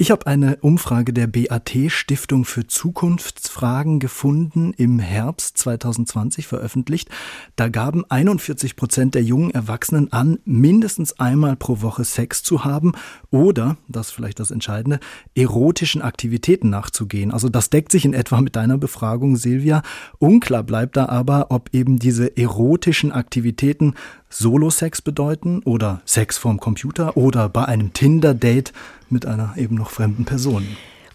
Ich 0.00 0.12
habe 0.12 0.28
eine 0.28 0.58
Umfrage 0.60 1.12
der 1.12 1.26
BAT 1.26 1.72
Stiftung 1.88 2.44
für 2.44 2.68
Zukunftsfragen 2.68 3.98
gefunden, 3.98 4.72
im 4.76 5.00
Herbst 5.00 5.58
2020 5.58 6.46
veröffentlicht. 6.46 7.08
Da 7.56 7.68
gaben 7.68 8.04
41 8.08 8.76
Prozent 8.76 9.16
der 9.16 9.24
jungen 9.24 9.50
Erwachsenen 9.50 10.12
an, 10.12 10.38
mindestens 10.44 11.18
einmal 11.18 11.56
pro 11.56 11.80
Woche 11.80 12.04
Sex 12.04 12.44
zu 12.44 12.64
haben 12.64 12.92
oder, 13.32 13.76
das 13.88 14.10
ist 14.10 14.12
vielleicht 14.12 14.38
das 14.38 14.52
Entscheidende, 14.52 15.00
erotischen 15.34 16.00
Aktivitäten 16.00 16.70
nachzugehen. 16.70 17.32
Also 17.32 17.48
das 17.48 17.68
deckt 17.68 17.90
sich 17.90 18.04
in 18.04 18.14
etwa 18.14 18.40
mit 18.40 18.54
deiner 18.54 18.78
Befragung, 18.78 19.34
Silvia. 19.34 19.82
Unklar 20.20 20.62
bleibt 20.62 20.96
da 20.96 21.06
aber, 21.08 21.48
ob 21.50 21.74
eben 21.74 21.98
diese 21.98 22.36
erotischen 22.36 23.10
Aktivitäten 23.10 23.94
Solo-Sex 24.30 25.02
bedeuten 25.02 25.60
oder 25.64 26.02
Sex 26.04 26.38
vorm 26.38 26.60
Computer 26.60 27.16
oder 27.16 27.48
bei 27.48 27.64
einem 27.64 27.92
Tinder-Date 27.92 28.72
mit 29.10 29.26
einer 29.26 29.54
eben 29.56 29.76
noch 29.76 29.90
fremden 29.90 30.24
Person. 30.24 30.66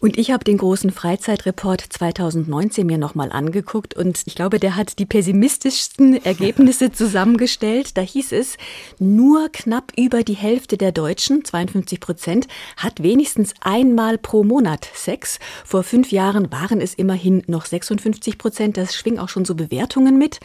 Und 0.04 0.18
ich 0.18 0.32
habe 0.32 0.44
den 0.44 0.58
großen 0.58 0.92
Freizeitreport 0.92 1.80
2019 1.80 2.86
mir 2.86 2.98
nochmal 2.98 3.32
angeguckt 3.32 3.94
und 3.94 4.22
ich 4.26 4.36
glaube, 4.36 4.60
der 4.60 4.76
hat 4.76 5.00
die 5.00 5.06
pessimistischsten 5.06 6.26
Ergebnisse 6.26 6.92
zusammengestellt. 6.92 7.96
Da 7.96 8.02
hieß 8.02 8.34
es, 8.34 8.58
nur 9.00 9.48
knapp 9.54 9.94
über 9.98 10.24
die 10.24 10.34
Hälfte 10.34 10.76
der 10.76 10.92
Deutschen, 10.92 11.46
52 11.46 12.02
Prozent, 12.02 12.48
hat 12.76 13.02
wenigstens 13.02 13.54
einmal 13.62 14.18
pro 14.18 14.44
Monat 14.44 14.90
Sex. 14.94 15.40
Vor 15.64 15.84
fünf 15.84 16.12
Jahren 16.12 16.52
waren 16.52 16.82
es 16.82 16.96
immerhin 16.96 17.42
noch 17.48 17.64
56 17.64 18.38
Prozent. 18.38 18.76
Das 18.76 18.96
schwingen 18.96 19.20
auch 19.20 19.30
schon 19.30 19.46
so 19.46 19.56
Bewertungen 19.56 20.18
mit. 20.18 20.42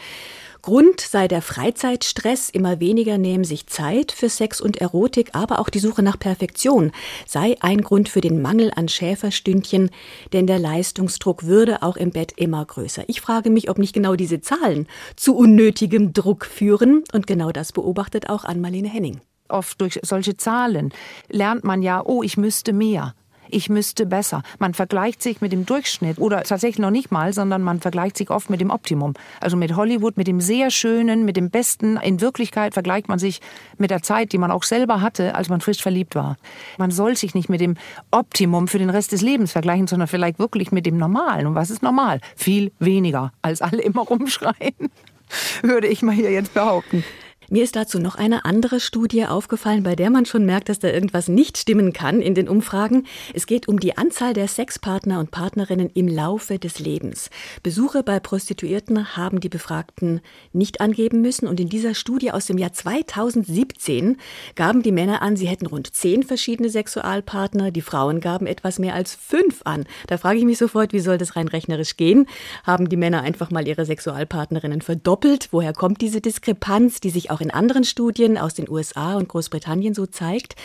Grund 0.61 0.99
sei 0.99 1.27
der 1.27 1.41
Freizeitstress, 1.41 2.49
immer 2.49 2.79
weniger 2.79 3.17
nehmen 3.17 3.45
sich 3.45 3.67
Zeit 3.67 4.11
für 4.11 4.27
Sex 4.27 4.59
und 4.59 4.77
Erotik, 4.77 5.29
aber 5.33 5.59
auch 5.59 5.69
die 5.69 5.79
Suche 5.79 6.03
nach 6.03 6.19
Perfektion 6.19 6.91
sei 7.25 7.55
ein 7.61 7.81
Grund 7.81 8.09
für 8.09 8.19
den 8.19 8.41
Mangel 8.41 8.71
an 8.75 8.89
Schäferstündchen, 8.89 9.89
denn 10.33 10.47
der 10.47 10.59
Leistungsdruck 10.59 11.43
würde 11.43 11.81
auch 11.81 11.95
im 11.95 12.11
Bett 12.11 12.33
immer 12.35 12.65
größer. 12.65 13.03
Ich 13.07 13.21
frage 13.21 13.49
mich, 13.49 13.69
ob 13.69 13.77
nicht 13.77 13.93
genau 13.93 14.15
diese 14.15 14.41
Zahlen 14.41 14.87
zu 15.15 15.35
unnötigem 15.35 16.13
Druck 16.13 16.45
führen. 16.45 17.03
Und 17.13 17.27
genau 17.27 17.51
das 17.51 17.71
beobachtet 17.71 18.29
auch 18.29 18.43
Ann-Marlene 18.43 18.89
Henning. 18.89 19.21
Oft 19.47 19.79
durch 19.81 19.99
solche 20.03 20.37
Zahlen 20.37 20.93
lernt 21.29 21.63
man 21.63 21.81
ja, 21.81 22.05
oh, 22.05 22.21
ich 22.21 22.37
müsste 22.37 22.73
mehr 22.73 23.15
ich 23.51 23.69
müsste 23.69 24.05
besser. 24.05 24.43
Man 24.59 24.73
vergleicht 24.73 25.21
sich 25.21 25.41
mit 25.41 25.51
dem 25.51 25.65
Durchschnitt 25.65 26.17
oder 26.17 26.43
tatsächlich 26.43 26.79
noch 26.79 26.91
nicht 26.91 27.11
mal, 27.11 27.33
sondern 27.33 27.61
man 27.61 27.79
vergleicht 27.79 28.17
sich 28.17 28.29
oft 28.29 28.49
mit 28.49 28.61
dem 28.61 28.69
Optimum. 28.69 29.13
Also 29.39 29.57
mit 29.57 29.75
Hollywood, 29.75 30.17
mit 30.17 30.27
dem 30.27 30.41
sehr 30.41 30.71
Schönen, 30.71 31.25
mit 31.25 31.37
dem 31.37 31.49
Besten. 31.49 31.97
In 31.97 32.21
Wirklichkeit 32.21 32.73
vergleicht 32.73 33.07
man 33.07 33.19
sich 33.19 33.41
mit 33.77 33.91
der 33.91 34.01
Zeit, 34.01 34.31
die 34.31 34.37
man 34.37 34.51
auch 34.51 34.63
selber 34.63 35.01
hatte, 35.01 35.35
als 35.35 35.49
man 35.49 35.61
frisch 35.61 35.81
verliebt 35.81 36.15
war. 36.15 36.37
Man 36.77 36.91
soll 36.91 37.15
sich 37.17 37.35
nicht 37.35 37.49
mit 37.49 37.61
dem 37.61 37.75
Optimum 38.11 38.67
für 38.67 38.79
den 38.79 38.89
Rest 38.89 39.11
des 39.11 39.21
Lebens 39.21 39.51
vergleichen, 39.51 39.87
sondern 39.87 40.07
vielleicht 40.07 40.39
wirklich 40.39 40.71
mit 40.71 40.85
dem 40.85 40.97
Normalen. 40.97 41.47
Und 41.47 41.55
was 41.55 41.69
ist 41.69 41.83
normal? 41.83 42.21
Viel 42.35 42.71
weniger, 42.79 43.31
als 43.41 43.61
alle 43.61 43.81
immer 43.81 44.01
rumschreien, 44.01 44.91
würde 45.61 45.87
ich 45.87 46.01
mal 46.01 46.13
hier 46.13 46.31
jetzt 46.31 46.53
behaupten. 46.53 47.03
Mir 47.51 47.63
ist 47.63 47.75
dazu 47.75 47.97
noch 47.97 48.13
eine 48.13 48.45
andere 48.45 48.79
Studie 48.79 49.25
aufgefallen, 49.25 49.81
bei 49.81 49.95
der 49.95 50.11
man 50.11 50.27
schon 50.27 50.45
merkt, 50.45 50.69
dass 50.69 50.77
da 50.77 50.87
irgendwas 50.87 51.27
nicht 51.27 51.57
stimmen 51.57 51.93
kann 51.93 52.21
in 52.21 52.35
den 52.35 52.47
Umfragen. 52.47 53.07
Es 53.33 53.47
geht 53.47 53.67
um 53.67 53.79
die 53.79 53.97
Anzahl 53.97 54.33
der 54.33 54.47
Sexpartner 54.47 55.19
und 55.19 55.31
Partnerinnen 55.31 55.89
im 55.95 56.07
Laufe 56.07 56.59
des 56.59 56.77
Lebens. 56.77 57.31
Besuche 57.63 58.03
bei 58.03 58.19
Prostituierten 58.19 59.17
haben 59.17 59.39
die 59.39 59.49
Befragten 59.49 60.21
nicht 60.53 60.79
angeben 60.79 61.21
müssen 61.21 61.47
und 61.47 61.59
in 61.59 61.69
dieser 61.69 61.95
Studie 61.95 62.31
aus 62.31 62.45
dem 62.45 62.59
Jahr 62.59 62.71
2017 62.71 64.17
gaben 64.53 64.83
die 64.83 64.91
Männer 64.91 65.23
an, 65.23 65.35
sie 65.35 65.47
hätten 65.47 65.65
rund 65.65 65.91
zehn 65.91 66.21
verschiedene 66.21 66.69
Sexualpartner, 66.69 67.71
die 67.71 67.81
Frauen 67.81 68.19
gaben 68.19 68.45
etwas 68.45 68.77
mehr 68.77 68.93
als 68.93 69.15
fünf 69.15 69.61
an. 69.63 69.85
Da 70.05 70.19
frage 70.19 70.37
ich 70.37 70.45
mich 70.45 70.59
sofort, 70.59 70.93
wie 70.93 70.99
soll 70.99 71.17
das 71.17 71.35
rein 71.35 71.47
rechnerisch 71.47 71.97
gehen? 71.97 72.27
Haben 72.63 72.89
die 72.89 72.97
Männer 72.97 73.23
einfach 73.23 73.49
mal 73.49 73.67
ihre 73.67 73.85
Sexualpartnerinnen 73.85 74.81
verdoppelt? 74.81 75.47
Woher 75.49 75.73
kommt 75.73 76.01
diese 76.01 76.21
Diskrepanz, 76.21 76.99
die 76.99 77.09
sich 77.09 77.31
auch 77.31 77.38
auch 77.39 77.41
in 77.41 77.51
anderen 77.51 77.83
Studien 77.83 78.37
aus 78.37 78.53
den 78.53 78.69
USA 78.69 79.15
und 79.15 79.29
Großbritannien 79.29 79.93
so 79.93 80.05
zeigt. 80.05 80.55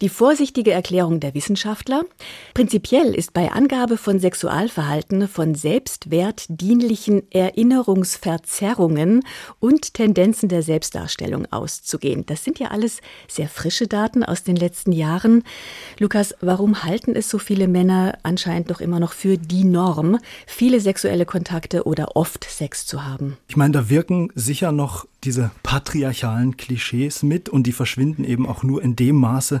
Die 0.00 0.08
vorsichtige 0.08 0.70
Erklärung 0.70 1.18
der 1.18 1.34
Wissenschaftler. 1.34 2.04
Prinzipiell 2.54 3.16
ist 3.16 3.32
bei 3.32 3.50
Angabe 3.50 3.96
von 3.96 4.20
Sexualverhalten 4.20 5.26
von 5.26 5.56
selbstwertdienlichen 5.56 7.28
Erinnerungsverzerrungen 7.32 9.24
und 9.58 9.94
Tendenzen 9.94 10.48
der 10.48 10.62
Selbstdarstellung 10.62 11.46
auszugehen. 11.50 12.24
Das 12.26 12.44
sind 12.44 12.60
ja 12.60 12.68
alles 12.68 13.00
sehr 13.26 13.48
frische 13.48 13.88
Daten 13.88 14.22
aus 14.22 14.44
den 14.44 14.54
letzten 14.54 14.92
Jahren. 14.92 15.42
Lukas, 15.98 16.32
warum 16.40 16.84
halten 16.84 17.16
es 17.16 17.28
so 17.28 17.38
viele 17.38 17.66
Männer 17.66 18.18
anscheinend 18.22 18.70
doch 18.70 18.80
immer 18.80 19.00
noch 19.00 19.12
für 19.12 19.36
die 19.36 19.64
Norm, 19.64 20.20
viele 20.46 20.78
sexuelle 20.78 21.26
Kontakte 21.26 21.88
oder 21.88 22.14
oft 22.14 22.44
Sex 22.44 22.86
zu 22.86 23.04
haben? 23.04 23.36
Ich 23.48 23.56
meine, 23.56 23.72
da 23.72 23.90
wirken 23.90 24.30
sicher 24.36 24.70
noch 24.70 25.06
diese 25.24 25.50
patriarchalen 25.64 26.56
Klischees 26.56 27.24
mit 27.24 27.48
und 27.48 27.66
die 27.66 27.72
verschwinden 27.72 28.22
eben 28.22 28.46
auch 28.46 28.62
nur 28.62 28.80
in 28.80 28.94
dem 28.94 29.16
Maße, 29.16 29.60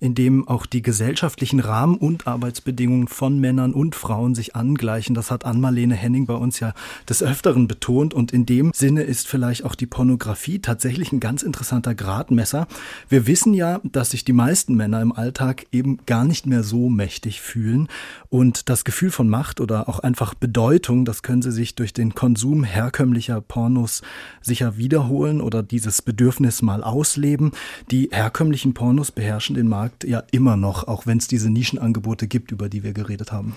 in 0.00 0.14
dem 0.14 0.48
auch 0.48 0.66
die 0.66 0.82
gesellschaftlichen 0.82 1.60
Rahmen 1.60 1.96
und 1.96 2.26
Arbeitsbedingungen 2.26 3.08
von 3.08 3.38
Männern 3.38 3.74
und 3.74 3.94
Frauen 3.94 4.34
sich 4.34 4.56
angleichen. 4.56 5.14
Das 5.14 5.30
hat 5.30 5.44
Ann-Marlene 5.44 5.94
Henning 5.94 6.26
bei 6.26 6.34
uns 6.34 6.58
ja 6.60 6.72
des 7.08 7.22
Öfteren 7.22 7.68
betont 7.68 8.14
und 8.14 8.32
in 8.32 8.46
dem 8.46 8.72
Sinne 8.74 9.02
ist 9.02 9.28
vielleicht 9.28 9.64
auch 9.64 9.74
die 9.74 9.86
Pornografie 9.86 10.60
tatsächlich 10.60 11.12
ein 11.12 11.20
ganz 11.20 11.42
interessanter 11.42 11.94
Gradmesser. 11.94 12.66
Wir 13.08 13.26
wissen 13.26 13.54
ja, 13.54 13.80
dass 13.84 14.10
sich 14.10 14.24
die 14.24 14.32
meisten 14.32 14.74
Männer 14.74 15.02
im 15.02 15.12
Alltag 15.12 15.66
eben 15.72 15.98
gar 16.06 16.24
nicht 16.24 16.46
mehr 16.46 16.62
so 16.62 16.88
mächtig 16.88 17.40
fühlen 17.40 17.88
und 18.28 18.68
das 18.68 18.84
Gefühl 18.84 19.10
von 19.10 19.28
Macht 19.28 19.60
oder 19.60 19.88
auch 19.88 19.98
einfach 19.98 20.34
Bedeutung, 20.34 21.04
das 21.04 21.22
können 21.22 21.42
sie 21.42 21.52
sich 21.52 21.74
durch 21.74 21.92
den 21.92 22.14
Konsum 22.14 22.64
herkömmlicher 22.64 23.40
Pornos 23.40 24.02
sicher 24.40 24.76
wiederholen 24.76 25.40
oder 25.40 25.62
dieses 25.62 26.00
Bedürfnis 26.02 26.62
mal 26.62 26.82
ausleben. 26.82 27.52
Die 27.90 28.08
herkömmlichen 28.12 28.74
Pornos 28.74 29.10
beherrschen 29.10 29.56
den 29.56 29.68
Markt 29.68 29.89
Markt 29.90 30.04
ja 30.04 30.22
immer 30.30 30.56
noch, 30.56 30.86
auch 30.86 31.06
wenn 31.06 31.18
es 31.18 31.26
diese 31.26 31.50
Nischenangebote 31.50 32.28
gibt, 32.28 32.52
über 32.52 32.68
die 32.68 32.82
wir 32.82 32.92
geredet 32.92 33.32
haben. 33.32 33.54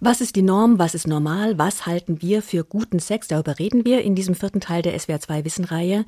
Was 0.00 0.20
ist 0.20 0.36
die 0.36 0.42
Norm? 0.42 0.78
Was 0.78 0.94
ist 0.94 1.08
normal? 1.08 1.58
Was 1.58 1.84
halten 1.84 2.22
wir 2.22 2.40
für 2.40 2.62
guten 2.62 3.00
Sex? 3.00 3.26
Darüber 3.26 3.58
reden 3.58 3.84
wir 3.84 4.02
in 4.02 4.14
diesem 4.14 4.36
vierten 4.36 4.60
Teil 4.60 4.80
der 4.80 4.96
SWR2 4.96 5.44
Wissenreihe. 5.44 6.04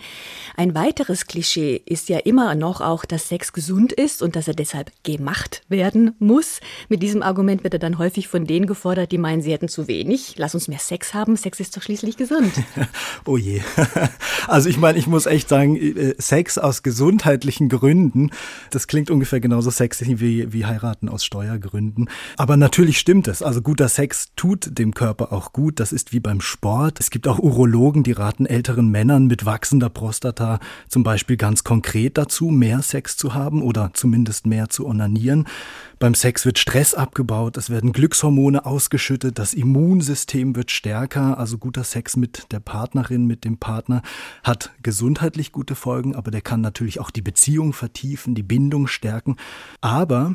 Ein 0.57 0.77
weiteres 0.77 1.27
Klischee 1.27 1.83
ist 1.87 2.09
ja 2.09 2.19
immer 2.19 2.55
noch 2.55 2.81
auch, 2.83 3.05
dass 3.05 3.29
Sex 3.29 3.53
gesund 3.53 3.93
ist 3.93 4.23
und 4.23 4.37
dass 4.37 4.47
er 4.47 4.55
deshalb 4.55 4.93
gemacht 5.03 5.65
werden 5.69 6.15
muss. 6.21 6.61
Mit 6.89 7.03
diesem 7.03 7.21
Argument 7.25 7.65
wird 7.65 7.75
er 7.75 7.81
dann 7.81 7.99
häufig 7.99 8.29
von 8.29 8.47
denen 8.47 8.67
gefordert, 8.67 9.11
die 9.11 9.19
meinen, 9.19 9.43
sie 9.43 9.51
hätten 9.51 9.69
zu 9.69 9.89
wenig. 9.89 10.35
Lass 10.37 10.55
uns 10.55 10.69
mehr 10.69 10.79
Sex 10.79 11.13
haben. 11.13 11.37
Sex 11.37 11.59
ist 11.59 11.77
doch 11.77 11.83
schließlich 11.83 12.17
gesund. 12.17 12.53
oh 13.27 13.37
je. 13.37 13.61
Also 14.47 14.69
ich 14.69 14.79
meine, 14.79 14.99
ich 14.99 15.07
muss 15.07 15.27
echt 15.27 15.49
sagen, 15.49 15.77
äh, 15.77 16.15
Sex 16.19 16.59
aus 16.59 16.83
gesundheitlichen 16.83 17.69
Gründen, 17.69 18.31
das 18.71 18.89
klingt 18.89 19.11
ungefähr 19.11 19.39
genauso 19.39 19.71
sexy 19.71 20.19
wie, 20.19 20.53
wie 20.53 20.67
heiraten 20.67 21.09
aus 21.09 21.25
Steuergründen. 21.25 22.09
Aber 22.37 22.57
natürlich 22.57 22.99
stimmt 22.99 23.29
es. 23.29 23.43
Also 23.43 23.63
gut, 23.63 23.80
guter 23.81 23.89
Sex 23.89 24.33
tut 24.37 24.79
dem 24.79 24.93
Körper 24.93 25.33
auch 25.33 25.55
gut. 25.55 25.81
Das 25.81 25.95
ist 25.95 26.13
wie 26.13 26.21
beim 26.21 26.43
Sport. 26.43 27.01
Es 27.01 27.09
gibt 27.09 27.27
auch 27.27 27.39
Urologen, 27.39 28.03
die 28.03 28.13
raten 28.13 28.45
älteren 28.45 28.91
Männern 28.91 29.27
mit 29.27 29.47
wachsender 29.47 29.89
Prostata 29.89 30.61
zum 30.87 31.03
Beispiel 31.03 31.39
ganz 31.39 31.65
konkret 31.65 32.19
dazu, 32.19 32.49
mehr 32.49 32.83
Sex 32.83 33.17
zu 33.17 33.33
haben 33.33 33.63
oder 33.63 33.93
zumindest 33.95 34.45
mehr 34.45 34.69
zu 34.69 34.87
onanieren. 34.87 35.47
Beim 35.99 36.15
Sex 36.15 36.45
wird 36.45 36.59
Stress 36.59 36.93
abgebaut, 36.93 37.57
es 37.57 37.71
werden 37.71 37.95
Glückshormone 37.95 38.67
ausgeschüttet, 38.67 39.39
das 39.39 39.55
Immunsystem 39.55 40.57
wird 40.57 40.71
stärker. 40.71 41.39
Also 41.39 41.57
guter 41.57 41.85
Sex 41.85 42.17
mit 42.17 42.53
der 42.53 42.61
Partnerin, 42.61 43.25
mit 43.25 43.47
dem 43.47 43.57
Partner 43.57 44.03
hat 44.45 44.73
gesundheitlich 44.83 45.53
gute 45.53 45.75
Folgen, 45.75 46.15
aber 46.15 46.31
der 46.31 46.43
kann 46.43 46.61
natürlich 46.61 47.01
auch 47.01 47.11
die 47.11 47.23
Beziehung 47.23 47.73
vertiefen, 47.73 48.35
die 48.35 48.43
Bindung 48.43 48.89
stärken. 48.89 49.37
Aber 49.81 50.35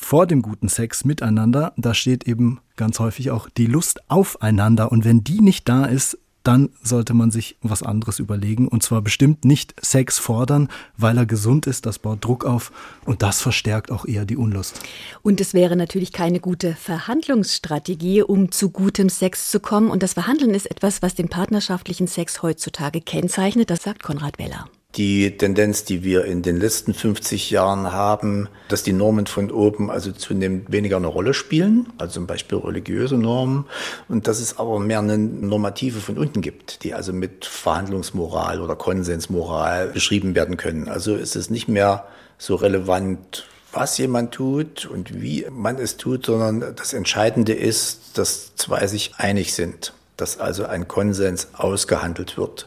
vor 0.00 0.26
dem 0.26 0.40
guten 0.40 0.68
Sex 0.68 1.04
miteinander, 1.04 1.74
da 1.76 1.92
steht 1.92 2.26
eben 2.26 2.60
ganz 2.76 2.98
häufig 2.98 3.30
auch 3.30 3.50
die 3.50 3.66
Lust 3.66 4.00
aufeinander. 4.10 4.90
Und 4.90 5.04
wenn 5.04 5.22
die 5.22 5.42
nicht 5.42 5.68
da 5.68 5.84
ist, 5.84 6.18
dann 6.42 6.70
sollte 6.82 7.12
man 7.12 7.30
sich 7.30 7.58
was 7.60 7.82
anderes 7.82 8.18
überlegen. 8.18 8.66
Und 8.66 8.82
zwar 8.82 9.02
bestimmt 9.02 9.44
nicht 9.44 9.74
Sex 9.84 10.18
fordern, 10.18 10.68
weil 10.96 11.18
er 11.18 11.26
gesund 11.26 11.66
ist. 11.66 11.84
Das 11.84 11.98
baut 11.98 12.24
Druck 12.24 12.46
auf 12.46 12.72
und 13.04 13.22
das 13.22 13.42
verstärkt 13.42 13.92
auch 13.92 14.06
eher 14.06 14.24
die 14.24 14.38
Unlust. 14.38 14.80
Und 15.20 15.38
es 15.40 15.52
wäre 15.52 15.76
natürlich 15.76 16.12
keine 16.12 16.40
gute 16.40 16.74
Verhandlungsstrategie, 16.74 18.22
um 18.22 18.50
zu 18.50 18.70
gutem 18.70 19.10
Sex 19.10 19.50
zu 19.50 19.60
kommen. 19.60 19.90
Und 19.90 20.02
das 20.02 20.14
Verhandeln 20.14 20.54
ist 20.54 20.70
etwas, 20.70 21.02
was 21.02 21.14
den 21.14 21.28
partnerschaftlichen 21.28 22.06
Sex 22.06 22.42
heutzutage 22.42 23.02
kennzeichnet. 23.02 23.68
Das 23.68 23.82
sagt 23.82 24.02
Konrad 24.02 24.38
Weller 24.38 24.66
die 24.96 25.36
Tendenz, 25.36 25.84
die 25.84 26.02
wir 26.02 26.24
in 26.24 26.42
den 26.42 26.58
letzten 26.58 26.94
50 26.94 27.50
Jahren 27.50 27.92
haben, 27.92 28.48
dass 28.68 28.82
die 28.82 28.92
Normen 28.92 29.26
von 29.26 29.50
oben 29.50 29.90
also 29.90 30.10
zunehmend 30.10 30.72
weniger 30.72 30.96
eine 30.96 31.06
Rolle 31.06 31.32
spielen, 31.32 31.86
also 31.98 32.14
zum 32.14 32.26
Beispiel 32.26 32.58
religiöse 32.58 33.16
Normen, 33.16 33.66
und 34.08 34.26
dass 34.26 34.40
es 34.40 34.58
aber 34.58 34.80
mehr 34.80 34.98
eine 34.98 35.16
Normative 35.16 36.00
von 36.00 36.18
unten 36.18 36.40
gibt, 36.40 36.82
die 36.82 36.92
also 36.92 37.12
mit 37.12 37.44
Verhandlungsmoral 37.44 38.60
oder 38.60 38.74
Konsensmoral 38.74 39.88
beschrieben 39.88 40.34
werden 40.34 40.56
können. 40.56 40.88
Also 40.88 41.14
ist 41.14 41.36
es 41.36 41.50
nicht 41.50 41.68
mehr 41.68 42.06
so 42.36 42.56
relevant, 42.56 43.46
was 43.72 43.96
jemand 43.98 44.32
tut 44.32 44.86
und 44.86 45.20
wie 45.22 45.46
man 45.50 45.78
es 45.78 45.96
tut, 45.96 46.26
sondern 46.26 46.74
das 46.74 46.92
Entscheidende 46.92 47.52
ist, 47.52 48.18
dass 48.18 48.56
zwei 48.56 48.88
sich 48.88 49.14
einig 49.18 49.54
sind, 49.54 49.92
dass 50.16 50.40
also 50.40 50.64
ein 50.64 50.88
Konsens 50.88 51.48
ausgehandelt 51.52 52.36
wird. 52.36 52.66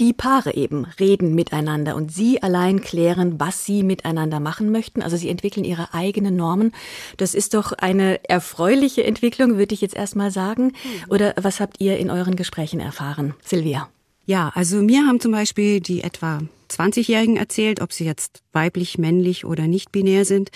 Die 0.00 0.14
Paare 0.14 0.54
eben 0.54 0.86
reden 0.98 1.34
miteinander 1.34 1.94
und 1.94 2.10
sie 2.10 2.42
allein 2.42 2.80
klären, 2.80 3.38
was 3.38 3.66
sie 3.66 3.82
miteinander 3.82 4.40
machen 4.40 4.72
möchten. 4.72 5.02
Also 5.02 5.18
sie 5.18 5.28
entwickeln 5.28 5.62
ihre 5.62 5.92
eigenen 5.92 6.36
Normen. 6.36 6.72
Das 7.18 7.34
ist 7.34 7.52
doch 7.52 7.72
eine 7.72 8.26
erfreuliche 8.26 9.04
Entwicklung, 9.04 9.58
würde 9.58 9.74
ich 9.74 9.82
jetzt 9.82 9.94
erstmal 9.94 10.30
sagen. 10.30 10.68
Mhm. 10.68 11.10
Oder 11.10 11.34
was 11.36 11.60
habt 11.60 11.82
ihr 11.82 11.98
in 11.98 12.08
euren 12.08 12.34
Gesprächen 12.34 12.80
erfahren, 12.80 13.34
Silvia? 13.44 13.90
Ja, 14.24 14.50
also 14.54 14.78
mir 14.78 15.06
haben 15.06 15.20
zum 15.20 15.32
Beispiel 15.32 15.80
die 15.80 16.02
etwa 16.02 16.40
20-Jährigen 16.70 17.36
erzählt, 17.36 17.82
ob 17.82 17.92
sie 17.92 18.06
jetzt 18.06 18.42
weiblich, 18.54 18.96
männlich 18.96 19.44
oder 19.44 19.66
nicht 19.66 19.92
binär 19.92 20.24
sind, 20.24 20.50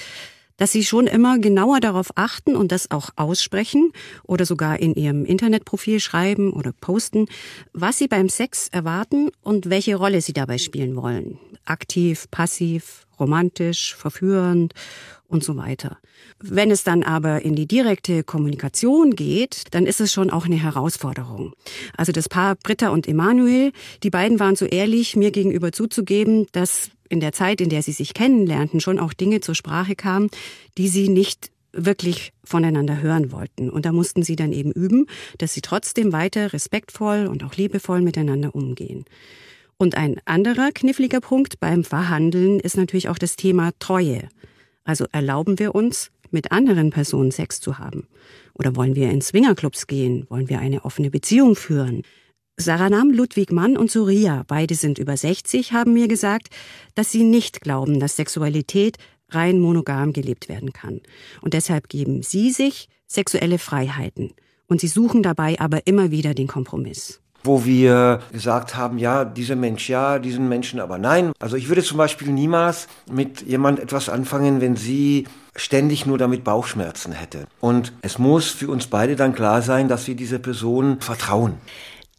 dass 0.56 0.72
sie 0.72 0.84
schon 0.84 1.06
immer 1.06 1.38
genauer 1.38 1.80
darauf 1.80 2.10
achten 2.16 2.56
und 2.56 2.72
das 2.72 2.90
auch 2.90 3.10
aussprechen 3.16 3.92
oder 4.24 4.46
sogar 4.46 4.80
in 4.80 4.94
ihrem 4.94 5.24
Internetprofil 5.24 6.00
schreiben 6.00 6.52
oder 6.52 6.72
posten, 6.72 7.26
was 7.72 7.98
sie 7.98 8.08
beim 8.08 8.28
Sex 8.28 8.68
erwarten 8.68 9.30
und 9.42 9.70
welche 9.70 9.96
Rolle 9.96 10.20
sie 10.20 10.32
dabei 10.32 10.58
spielen 10.58 10.96
wollen. 10.96 11.38
Aktiv, 11.64 12.26
passiv, 12.30 13.06
romantisch, 13.18 13.94
verführend 13.94 14.74
und 15.28 15.42
so 15.42 15.56
weiter. 15.56 15.98
Wenn 16.38 16.70
es 16.70 16.84
dann 16.84 17.02
aber 17.02 17.42
in 17.42 17.54
die 17.54 17.66
direkte 17.66 18.22
Kommunikation 18.22 19.16
geht, 19.16 19.64
dann 19.72 19.86
ist 19.86 20.00
es 20.00 20.12
schon 20.12 20.30
auch 20.30 20.46
eine 20.46 20.56
Herausforderung. 20.56 21.54
Also 21.96 22.12
das 22.12 22.28
Paar 22.28 22.56
Britta 22.56 22.90
und 22.90 23.08
Emanuel, 23.08 23.72
die 24.02 24.10
beiden 24.10 24.40
waren 24.40 24.56
so 24.56 24.66
ehrlich, 24.66 25.16
mir 25.16 25.30
gegenüber 25.30 25.72
zuzugeben, 25.72 26.46
dass 26.52 26.90
in 27.08 27.20
der 27.20 27.32
Zeit, 27.32 27.60
in 27.60 27.68
der 27.68 27.82
sie 27.82 27.92
sich 27.92 28.14
kennenlernten, 28.14 28.80
schon 28.80 28.98
auch 28.98 29.12
Dinge 29.12 29.40
zur 29.40 29.54
Sprache 29.54 29.94
kamen, 29.94 30.30
die 30.78 30.88
sie 30.88 31.08
nicht 31.08 31.50
wirklich 31.72 32.32
voneinander 32.44 33.00
hören 33.02 33.32
wollten. 33.32 33.68
Und 33.68 33.84
da 33.84 33.92
mussten 33.92 34.22
sie 34.22 34.36
dann 34.36 34.52
eben 34.52 34.72
üben, 34.72 35.06
dass 35.38 35.54
sie 35.54 35.60
trotzdem 35.60 36.12
weiter 36.12 36.52
respektvoll 36.52 37.26
und 37.26 37.42
auch 37.44 37.54
liebevoll 37.54 38.00
miteinander 38.00 38.54
umgehen. 38.54 39.04
Und 39.76 39.96
ein 39.96 40.20
anderer 40.24 40.70
kniffliger 40.72 41.20
Punkt 41.20 41.58
beim 41.58 41.84
Verhandeln 41.84 42.60
ist 42.60 42.76
natürlich 42.76 43.08
auch 43.08 43.18
das 43.18 43.36
Thema 43.36 43.72
Treue. 43.80 44.28
Also 44.84 45.06
erlauben 45.10 45.58
wir 45.58 45.74
uns, 45.74 46.10
mit 46.30 46.52
anderen 46.52 46.90
Personen 46.90 47.30
Sex 47.30 47.60
zu 47.60 47.78
haben? 47.78 48.08
Oder 48.54 48.76
wollen 48.76 48.94
wir 48.94 49.10
in 49.10 49.22
Swingerclubs 49.22 49.86
gehen? 49.86 50.26
Wollen 50.28 50.48
wir 50.48 50.58
eine 50.58 50.84
offene 50.84 51.10
Beziehung 51.10 51.56
führen? 51.56 52.02
Saranam 52.56 53.10
Ludwig 53.10 53.50
Mann 53.50 53.76
und 53.76 53.90
Surya, 53.90 54.44
beide 54.46 54.76
sind 54.76 54.98
über 54.98 55.16
60, 55.16 55.72
haben 55.72 55.92
mir 55.92 56.06
gesagt, 56.06 56.50
dass 56.94 57.10
sie 57.10 57.24
nicht 57.24 57.60
glauben, 57.60 57.98
dass 57.98 58.14
Sexualität 58.14 58.96
rein 59.30 59.58
monogam 59.58 60.12
gelebt 60.12 60.48
werden 60.48 60.72
kann. 60.72 61.00
Und 61.40 61.54
deshalb 61.54 61.88
geben 61.88 62.22
sie 62.22 62.52
sich 62.52 62.88
sexuelle 63.08 63.58
Freiheiten. 63.58 64.34
Und 64.68 64.80
sie 64.80 64.86
suchen 64.86 65.24
dabei 65.24 65.58
aber 65.58 65.88
immer 65.88 66.10
wieder 66.12 66.34
den 66.34 66.46
Kompromiss 66.46 67.20
wo 67.46 67.66
wir 67.66 68.20
gesagt 68.32 68.74
haben, 68.74 68.96
ja, 68.96 69.26
dieser 69.26 69.54
Mensch 69.54 69.90
ja, 69.90 70.18
diesen 70.18 70.48
Menschen 70.48 70.80
aber 70.80 70.96
nein. 70.96 71.32
Also 71.40 71.56
ich 71.56 71.68
würde 71.68 71.82
zum 71.82 71.98
Beispiel 71.98 72.28
niemals 72.28 72.88
mit 73.10 73.42
jemand 73.42 73.80
etwas 73.80 74.08
anfangen, 74.08 74.62
wenn 74.62 74.76
sie 74.76 75.26
ständig 75.54 76.06
nur 76.06 76.16
damit 76.16 76.42
Bauchschmerzen 76.42 77.12
hätte. 77.12 77.44
Und 77.60 77.92
es 78.00 78.18
muss 78.18 78.48
für 78.48 78.68
uns 78.68 78.86
beide 78.86 79.14
dann 79.14 79.34
klar 79.34 79.60
sein, 79.60 79.88
dass 79.88 80.06
wir 80.08 80.14
dieser 80.14 80.38
Person 80.38 81.02
vertrauen. 81.02 81.58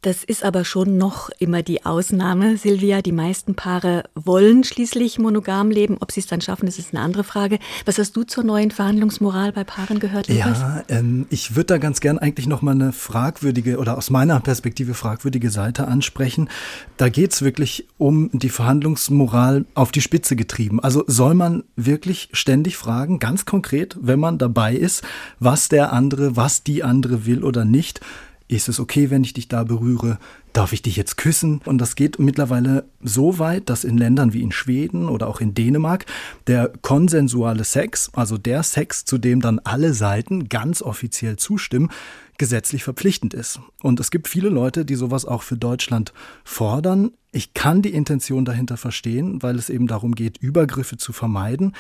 Das 0.06 0.24
ist 0.24 0.44
aber 0.44 0.66
schon 0.66 1.00
noch 1.00 1.32
immer 1.40 1.64
die 1.64 1.84
Ausnahme, 1.84 2.58
Silvia. 2.58 3.02
Die 3.02 3.12
meisten 3.12 3.56
Paare 3.56 4.04
wollen 4.14 4.64
schließlich 4.64 5.18
monogam 5.18 5.72
leben. 5.72 5.98
Ob 6.00 6.12
sie 6.12 6.20
es 6.20 6.28
dann 6.28 6.42
schaffen, 6.42 6.68
das 6.68 6.78
ist 6.78 6.94
eine 6.94 7.02
andere 7.02 7.24
Frage. 7.24 7.58
Was 7.86 7.98
hast 7.98 8.16
du 8.16 8.22
zur 8.22 8.44
neuen 8.44 8.70
Verhandlungsmoral 8.70 9.52
bei 9.52 9.64
Paaren 9.64 10.00
gehört, 10.00 10.28
Lukas? 10.28 10.60
Ja, 10.60 10.84
ähm, 10.90 11.26
ich 11.32 11.56
würde 11.56 11.66
da 11.66 11.78
ganz 11.80 12.02
gern 12.02 12.20
eigentlich 12.20 12.46
noch 12.46 12.62
mal 12.62 12.74
eine 12.74 12.94
fragwürdige 12.94 13.80
oder 13.80 13.98
aus 13.98 14.12
meiner 14.12 14.40
Perspektive 14.42 14.94
fragwürdige 14.94 15.50
Seite 15.50 15.88
ansprechen. 15.88 16.50
Da 16.98 17.10
geht 17.10 17.34
es 17.34 17.42
wirklich 17.42 17.88
um 17.98 18.30
die 18.32 18.50
Verhandlungsmoral 18.50 19.66
auf 19.74 19.92
die 19.92 20.02
Spitze 20.02 20.36
getrieben. 20.36 20.80
Also 20.80 21.04
soll 21.08 21.34
man 21.34 21.64
wirklich 21.76 22.30
ständig 22.32 22.78
fragen, 22.78 23.18
ganz 23.18 23.46
konkret, 23.46 23.98
wenn 24.00 24.20
man 24.20 24.38
dabei 24.38 24.76
ist, 24.76 25.04
was 25.40 25.68
der 25.68 25.94
andere, 25.94 26.36
was 26.36 26.62
die 26.62 26.84
andere 26.84 27.26
will 27.26 27.44
oder 27.44 27.66
nicht? 27.66 28.02
Ist 28.48 28.70
es 28.70 28.80
okay, 28.80 29.10
wenn 29.10 29.24
ich 29.24 29.34
dich 29.34 29.48
da 29.48 29.64
berühre? 29.64 30.20
Darf 30.54 30.72
ich 30.72 30.84
dich 30.84 30.96
jetzt 30.96 31.18
küssen? 31.18 31.62
Und 31.66 31.80
das 31.80 31.96
geht 31.96 32.20
mittlerweile 32.20 32.86
so 33.02 33.40
weit, 33.40 33.70
dass 33.70 33.84
in 33.84 33.98
Ländern 33.98 34.34
wie 34.34 34.44
in 34.44 34.52
Schweden 34.52 35.10
oder 35.10 35.28
auch 35.28 35.42
in 35.42 35.56
Dänemark 35.56 36.06
der 36.46 36.72
konsensuale 36.84 37.64
Sex, 37.64 38.12
also 38.14 38.38
der 38.38 38.62
Sex, 38.62 39.04
zu 39.04 39.18
dem 39.18 39.42
dann 39.42 39.58
alle 39.60 39.96
Seiten 39.96 40.48
ganz 40.48 40.84
offiziell 40.84 41.38
zustimmen, 41.38 41.90
gesetzlich 42.38 42.84
verpflichtend 42.84 43.34
ist. 43.34 43.60
Und 43.82 44.00
es 44.00 44.12
gibt 44.12 44.28
viele 44.28 44.50
Leute, 44.50 44.86
die 44.86 44.96
sowas 44.96 45.26
auch 45.26 45.42
für 45.42 45.58
Deutschland 45.58 46.14
fordern. 46.44 47.12
Ich 47.32 47.56
kann 47.56 47.82
die 47.82 47.94
Intention 47.94 48.46
dahinter 48.46 48.78
verstehen, 48.78 49.42
weil 49.42 49.56
es 49.56 49.70
eben 49.70 49.88
darum 49.88 50.14
geht, 50.14 50.38
Übergriffe 50.38 50.98
zu 50.98 51.14
vermeiden. 51.14 51.74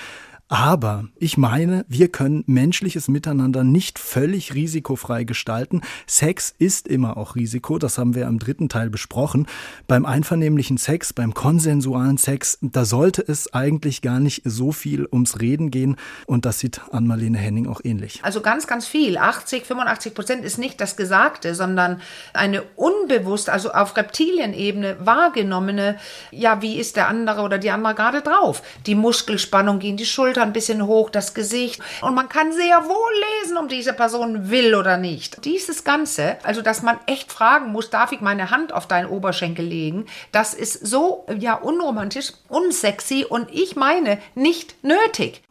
Aber 0.47 1.05
ich 1.17 1.37
meine, 1.37 1.85
wir 1.87 2.11
können 2.11 2.43
menschliches 2.45 3.07
Miteinander 3.07 3.63
nicht 3.63 3.97
völlig 3.97 4.53
risikofrei 4.53 5.23
gestalten. 5.23 5.81
Sex 6.05 6.53
ist 6.59 6.87
immer 6.87 7.17
auch 7.17 7.35
Risiko, 7.35 7.79
das 7.79 7.97
haben 7.97 8.13
wir 8.13 8.27
im 8.27 8.37
dritten 8.37 8.69
Teil 8.69 8.91
besprochen. 8.91 9.47
Beim 9.87 10.05
einvernehmlichen 10.05 10.77
Sex, 10.77 11.13
beim 11.13 11.33
konsensualen 11.33 12.17
Sex, 12.17 12.59
da 12.61 12.85
sollte 12.85 13.23
es 13.27 13.55
eigentlich 13.55 14.03
gar 14.03 14.19
nicht 14.19 14.43
so 14.45 14.71
viel 14.71 15.07
ums 15.11 15.41
Reden 15.41 15.71
gehen. 15.71 15.95
Und 16.27 16.45
das 16.45 16.59
sieht 16.59 16.79
Ann-Marlene 16.91 17.39
Henning 17.39 17.65
auch 17.65 17.81
ähnlich. 17.83 18.19
Also 18.21 18.41
ganz, 18.41 18.67
ganz 18.67 18.85
viel. 18.85 19.17
80, 19.17 19.65
85 19.65 20.13
Prozent 20.13 20.45
ist 20.45 20.59
nicht 20.59 20.79
das 20.79 20.95
Gesagte, 20.95 21.55
sondern 21.55 22.01
eine 22.33 22.61
unbewusst, 22.75 23.49
also 23.49 23.71
auf 23.71 23.97
Reptilienebene 23.97 24.97
wahrgenommene, 24.99 25.97
ja, 26.29 26.61
wie 26.61 26.77
ist 26.77 26.97
der 26.97 27.07
andere 27.07 27.41
oder 27.41 27.57
die 27.57 27.71
andere 27.71 27.95
gerade 27.95 28.21
drauf? 28.21 28.61
Die 28.85 28.93
Muskelspannung 28.93 29.79
gegen 29.79 29.97
die 29.97 30.05
Schulter 30.05 30.34
Schulter 30.35 30.43
ein 30.43 30.53
bisschen 30.53 30.85
hoch, 30.85 31.09
das 31.09 31.33
Gesicht. 31.33 31.81
Und 32.01 32.13
man 32.13 32.27
kann 32.27 32.51
sehr 32.51 32.83
wohl 32.85 33.43
lesen, 33.43 33.57
ob 33.57 33.69
diese 33.69 33.93
Person 33.93 34.49
will 34.49 34.75
oder 34.75 34.97
nicht. 34.97 35.45
Dieses 35.45 35.83
Ganze, 35.85 36.37
also 36.43 36.61
dass 36.61 36.81
man 36.81 36.97
echt 37.05 37.31
fragen 37.31 37.71
muss, 37.71 37.89
darf 37.89 38.11
ich 38.11 38.19
meine 38.19 38.51
Hand 38.51 38.73
auf 38.73 38.87
deinen 38.87 39.09
Oberschenkel 39.09 39.65
legen, 39.65 40.05
das 40.33 40.53
ist 40.53 40.85
so 40.85 41.25
ja 41.39 41.55
unromantisch, 41.55 42.33
unsexy 42.49 43.25
und 43.27 43.49
ich 43.51 43.75
meine 43.77 44.19
nicht 44.35 44.83
nötig. 44.83 45.41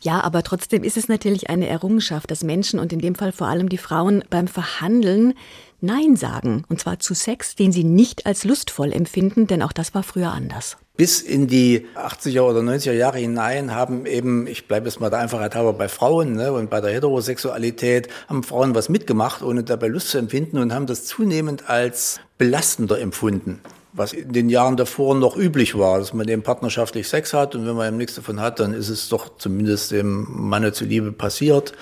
Ja, 0.00 0.20
aber 0.20 0.44
trotzdem 0.44 0.84
ist 0.84 0.96
es 0.96 1.08
natürlich 1.08 1.50
eine 1.50 1.66
Errungenschaft, 1.66 2.30
dass 2.30 2.44
Menschen 2.44 2.78
und 2.78 2.92
in 2.92 3.00
dem 3.00 3.16
Fall 3.16 3.32
vor 3.32 3.48
allem 3.48 3.68
die 3.68 3.78
Frauen 3.78 4.22
beim 4.30 4.46
Verhandeln 4.46 5.34
Nein 5.80 6.14
sagen. 6.14 6.64
Und 6.68 6.80
zwar 6.80 7.00
zu 7.00 7.14
Sex, 7.14 7.56
den 7.56 7.72
sie 7.72 7.82
nicht 7.82 8.24
als 8.24 8.44
lustvoll 8.44 8.92
empfinden, 8.92 9.48
denn 9.48 9.62
auch 9.62 9.72
das 9.72 9.94
war 9.94 10.04
früher 10.04 10.30
anders 10.30 10.76
bis 10.98 11.20
in 11.20 11.46
die 11.46 11.86
80er 11.94 12.40
oder 12.40 12.58
90er 12.58 12.92
Jahre 12.92 13.18
hinein 13.18 13.72
haben 13.72 14.04
eben, 14.04 14.48
ich 14.48 14.66
bleibe 14.66 14.86
jetzt 14.86 14.98
mal 14.98 15.10
der 15.10 15.20
Einfachheit 15.20 15.54
halber 15.54 15.72
bei 15.72 15.88
Frauen 15.88 16.34
ne, 16.34 16.52
und 16.52 16.70
bei 16.70 16.80
der 16.80 16.90
Heterosexualität, 16.90 18.08
haben 18.28 18.42
Frauen 18.42 18.74
was 18.74 18.88
mitgemacht, 18.88 19.42
ohne 19.42 19.62
dabei 19.62 19.86
Lust 19.86 20.10
zu 20.10 20.18
empfinden 20.18 20.58
und 20.58 20.74
haben 20.74 20.86
das 20.86 21.04
zunehmend 21.04 21.70
als 21.70 22.18
belastender 22.36 23.00
empfunden. 23.00 23.60
Was 23.92 24.12
in 24.12 24.32
den 24.32 24.48
Jahren 24.50 24.76
davor 24.76 25.14
noch 25.14 25.36
üblich 25.36 25.78
war, 25.78 26.00
dass 26.00 26.12
man 26.12 26.26
eben 26.26 26.42
partnerschaftlich 26.42 27.08
Sex 27.08 27.32
hat 27.32 27.54
und 27.54 27.64
wenn 27.64 27.76
man 27.76 27.86
eben 27.86 27.96
nichts 27.96 28.16
davon 28.16 28.40
hat, 28.40 28.58
dann 28.58 28.74
ist 28.74 28.88
es 28.88 29.08
doch 29.08 29.38
zumindest 29.38 29.92
dem 29.92 30.26
Manne 30.28 30.72
zuliebe 30.72 31.12
passiert. 31.12 31.74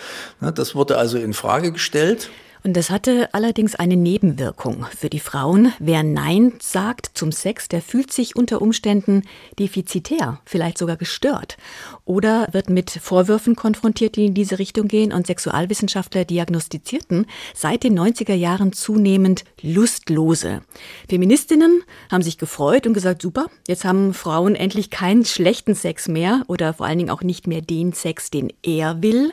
Ne, 0.42 0.52
das 0.52 0.74
wurde 0.74 0.98
also 0.98 1.16
in 1.16 1.32
Frage 1.32 1.72
gestellt. 1.72 2.28
Und 2.66 2.72
das 2.72 2.90
hatte 2.90 3.32
allerdings 3.32 3.76
eine 3.76 3.96
Nebenwirkung 3.96 4.86
für 4.86 5.08
die 5.08 5.20
Frauen. 5.20 5.72
Wer 5.78 6.02
Nein 6.02 6.54
sagt 6.58 7.12
zum 7.14 7.30
Sex, 7.30 7.68
der 7.68 7.80
fühlt 7.80 8.12
sich 8.12 8.34
unter 8.34 8.60
Umständen 8.60 9.22
defizitär, 9.56 10.40
vielleicht 10.44 10.76
sogar 10.76 10.96
gestört 10.96 11.58
oder 12.06 12.48
wird 12.52 12.70
mit 12.70 12.90
Vorwürfen 12.90 13.56
konfrontiert, 13.56 14.16
die 14.16 14.26
in 14.26 14.34
diese 14.34 14.58
Richtung 14.58 14.88
gehen. 14.88 15.12
Und 15.12 15.26
Sexualwissenschaftler 15.26 16.24
diagnostizierten 16.24 17.26
seit 17.52 17.82
den 17.82 17.98
90er 17.98 18.32
Jahren 18.34 18.72
zunehmend 18.72 19.44
Lustlose. 19.60 20.62
Feministinnen 21.08 21.82
haben 22.10 22.22
sich 22.22 22.38
gefreut 22.38 22.86
und 22.86 22.94
gesagt, 22.94 23.20
super, 23.20 23.46
jetzt 23.66 23.84
haben 23.84 24.14
Frauen 24.14 24.54
endlich 24.54 24.90
keinen 24.90 25.24
schlechten 25.24 25.74
Sex 25.74 26.08
mehr 26.08 26.44
oder 26.46 26.72
vor 26.72 26.86
allen 26.86 26.98
Dingen 26.98 27.10
auch 27.10 27.22
nicht 27.22 27.46
mehr 27.46 27.60
den 27.60 27.92
Sex, 27.92 28.30
den 28.30 28.52
er 28.62 29.02
will. 29.02 29.32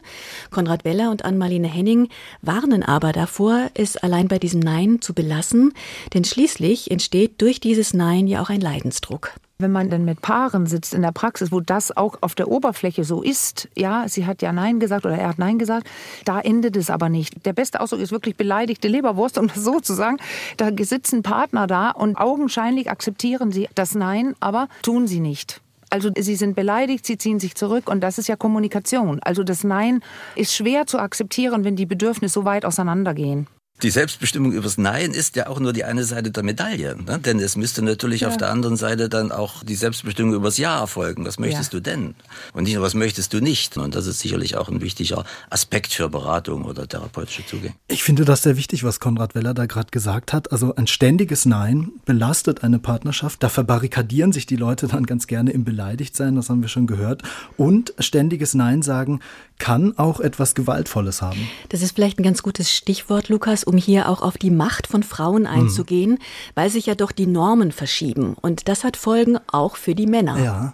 Konrad 0.50 0.84
Weller 0.84 1.12
und 1.12 1.24
Ann-Marlene 1.24 1.68
Henning 1.68 2.10
warnen 2.42 2.82
aber 2.82 3.12
davor, 3.12 3.70
es 3.76 3.98
allein 3.98 4.28
bei 4.28 4.40
diesem 4.40 4.60
Nein 4.60 5.00
zu 5.00 5.14
belassen, 5.14 5.74
denn 6.14 6.26
schließlich 6.26 6.90
entsteht 6.90 7.40
durch 7.42 7.60
dieses 7.60 7.94
Nein 7.94 8.26
ja 8.26 8.42
auch 8.42 8.50
ein 8.50 8.62
Leidensdruck. 8.62 9.34
Wenn 9.64 9.72
man 9.72 9.90
dann 9.90 10.04
mit 10.04 10.22
Paaren 10.22 10.66
sitzt 10.66 10.94
in 10.94 11.04
der 11.04 11.14
Praxis, 11.14 11.50
wo 11.54 11.62
das 11.62 11.96
auch 11.96 12.18
auf 12.20 12.36
der 12.36 12.50
Oberfläche 12.50 13.06
so 13.06 13.24
ist, 13.24 13.70
ja, 13.78 14.04
sie 14.10 14.26
hat 14.26 14.42
ja 14.42 14.52
Nein 14.52 14.82
gesagt 14.82 15.06
oder 15.06 15.18
er 15.18 15.30
hat 15.30 15.40
Nein 15.40 15.58
gesagt, 15.58 15.88
da 16.26 16.42
endet 16.42 16.76
es 16.76 16.90
aber 16.90 17.08
nicht. 17.08 17.46
Der 17.46 17.54
beste 17.54 17.80
Ausdruck 17.80 18.02
ist 18.02 18.12
wirklich 18.12 18.36
beleidigte 18.36 18.90
Leberwurst, 18.90 19.38
um 19.38 19.48
das 19.48 19.64
so 19.64 19.80
zu 19.80 19.94
sagen. 19.94 20.18
Da 20.58 20.70
sitzen 20.78 21.24
Partner 21.24 21.66
da 21.66 21.92
und 21.92 22.18
augenscheinlich 22.18 22.90
akzeptieren 22.90 23.54
sie 23.54 23.70
das 23.74 23.96
Nein, 23.96 24.36
aber 24.42 24.68
tun 24.82 25.08
sie 25.08 25.22
nicht. 25.22 25.62
Also 25.90 26.10
sie 26.18 26.36
sind 26.36 26.58
beleidigt, 26.58 27.06
sie 27.06 27.18
ziehen 27.18 27.40
sich 27.40 27.56
zurück 27.56 27.90
und 27.90 28.02
das 28.02 28.18
ist 28.18 28.28
ja 28.28 28.36
Kommunikation. 28.36 29.22
Also 29.24 29.46
das 29.46 29.64
Nein 29.64 30.02
ist 30.36 30.54
schwer 30.54 30.88
zu 30.88 31.00
akzeptieren, 31.00 31.64
wenn 31.64 31.78
die 31.78 31.86
Bedürfnisse 31.86 32.34
so 32.34 32.44
weit 32.44 32.66
auseinandergehen. 32.66 33.48
Die 33.82 33.90
Selbstbestimmung 33.90 34.54
übers 34.54 34.78
Nein 34.78 35.12
ist 35.12 35.36
ja 35.36 35.48
auch 35.48 35.60
nur 35.60 35.74
die 35.74 35.84
eine 35.84 36.06
Seite 36.06 36.32
der 36.32 36.44
Medaille. 36.44 36.96
Ne? 36.96 37.20
Denn 37.20 37.40
es 37.40 37.58
müsste 37.58 37.82
natürlich 37.82 38.22
ja. 38.22 38.30
auf 38.30 38.38
der 38.38 38.50
anderen 38.50 38.78
Seite 38.78 39.10
dann 39.10 39.32
auch 39.32 39.64
die 39.64 39.76
Selbstbestimmung 39.76 40.34
übers 40.36 40.58
Ja 40.58 40.80
erfolgen. 40.80 41.26
Was 41.26 41.38
möchtest 41.38 41.74
ja. 41.74 41.80
du 41.80 41.84
denn? 41.84 42.16
Und 42.54 42.64
nicht 42.64 42.76
nur, 42.76 42.84
was 42.84 42.94
möchtest 42.94 43.34
du 43.34 43.42
nicht? 43.42 43.76
Und 43.76 43.96
das 43.96 44.06
ist 44.06 44.20
sicherlich 44.20 44.56
auch 44.56 44.70
ein 44.70 44.80
wichtiger 44.80 45.26
Aspekt 45.50 45.92
für 45.92 46.08
Beratung 46.08 46.64
oder 46.66 46.88
therapeutische 46.88 47.46
Zugänge. 47.46 47.76
Ich 47.88 48.04
finde 48.04 48.24
das 48.24 48.44
sehr 48.44 48.56
wichtig, 48.56 48.84
was 48.84 49.02
Konrad 49.02 49.36
Weller 49.36 49.54
da 49.54 49.66
gerade 49.66 49.90
gesagt 49.92 50.32
hat. 50.32 50.52
Also 50.52 50.76
ein 50.76 50.88
ständiges 50.88 51.46
Nein 51.46 51.92
belastet 52.06 52.64
eine 52.64 52.80
Partnerschaft. 52.80 53.44
Da 53.44 53.50
verbarrikadieren 53.50 54.32
sich 54.32 54.46
die 54.46 54.56
Leute 54.56 54.88
dann 54.88 55.06
ganz 55.06 55.28
gerne 55.28 55.52
im 55.52 55.66
Beleidigtsein, 55.66 56.36
das 56.36 56.50
haben 56.50 56.62
wir 56.62 56.70
schon 56.70 56.88
gehört. 56.88 57.24
Und 57.58 57.94
ständiges 58.00 58.54
Nein 58.54 58.82
sagen 58.82 59.20
kann 59.60 59.98
auch 59.98 60.20
etwas 60.20 60.56
Gewaltvolles 60.56 61.22
haben. 61.22 61.50
Das 61.70 61.82
ist 61.82 61.96
vielleicht 61.96 62.20
ein 62.20 62.24
ganz 62.24 62.44
gutes 62.44 62.72
Stichwort, 62.72 63.30
Lukas, 63.30 63.64
um 63.74 63.80
hier 63.80 64.08
auch 64.08 64.22
auf 64.22 64.38
die 64.38 64.52
Macht 64.52 64.88
von 64.88 65.04
Frauen 65.04 65.46
einzugehen, 65.48 66.12
mhm. 66.12 66.18
weil 66.56 66.70
sich 66.70 66.86
ja 66.86 66.96
doch 66.96 67.12
die 67.12 67.28
Normen 67.28 67.72
verschieben. 67.72 68.36
Und 68.42 68.68
das 68.68 68.84
hat 68.84 68.96
Folgen 68.96 69.38
auch 69.48 69.76
für 69.76 69.96
die 69.96 70.08
Männer. 70.08 70.38
Ja, 70.40 70.74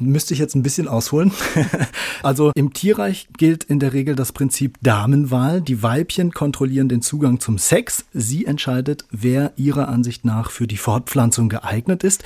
müsste 0.00 0.34
ich 0.34 0.40
jetzt 0.40 0.54
ein 0.54 0.62
bisschen 0.62 0.88
ausholen. 0.88 1.32
also 2.22 2.50
im 2.54 2.72
Tierreich 2.72 3.28
gilt 3.36 3.64
in 3.64 3.78
der 3.78 3.92
Regel 3.92 4.14
das 4.14 4.32
Prinzip 4.32 4.78
Damenwahl. 4.82 5.60
Die 5.60 5.82
Weibchen 5.82 6.32
kontrollieren 6.32 6.88
den 6.88 7.02
Zugang 7.02 7.40
zum 7.40 7.58
Sex. 7.58 8.04
Sie 8.12 8.46
entscheidet, 8.46 9.04
wer 9.10 9.52
ihrer 9.56 9.88
Ansicht 9.88 10.24
nach 10.24 10.50
für 10.50 10.66
die 10.66 10.76
Fortpflanzung 10.76 11.48
geeignet 11.48 12.04
ist. 12.04 12.24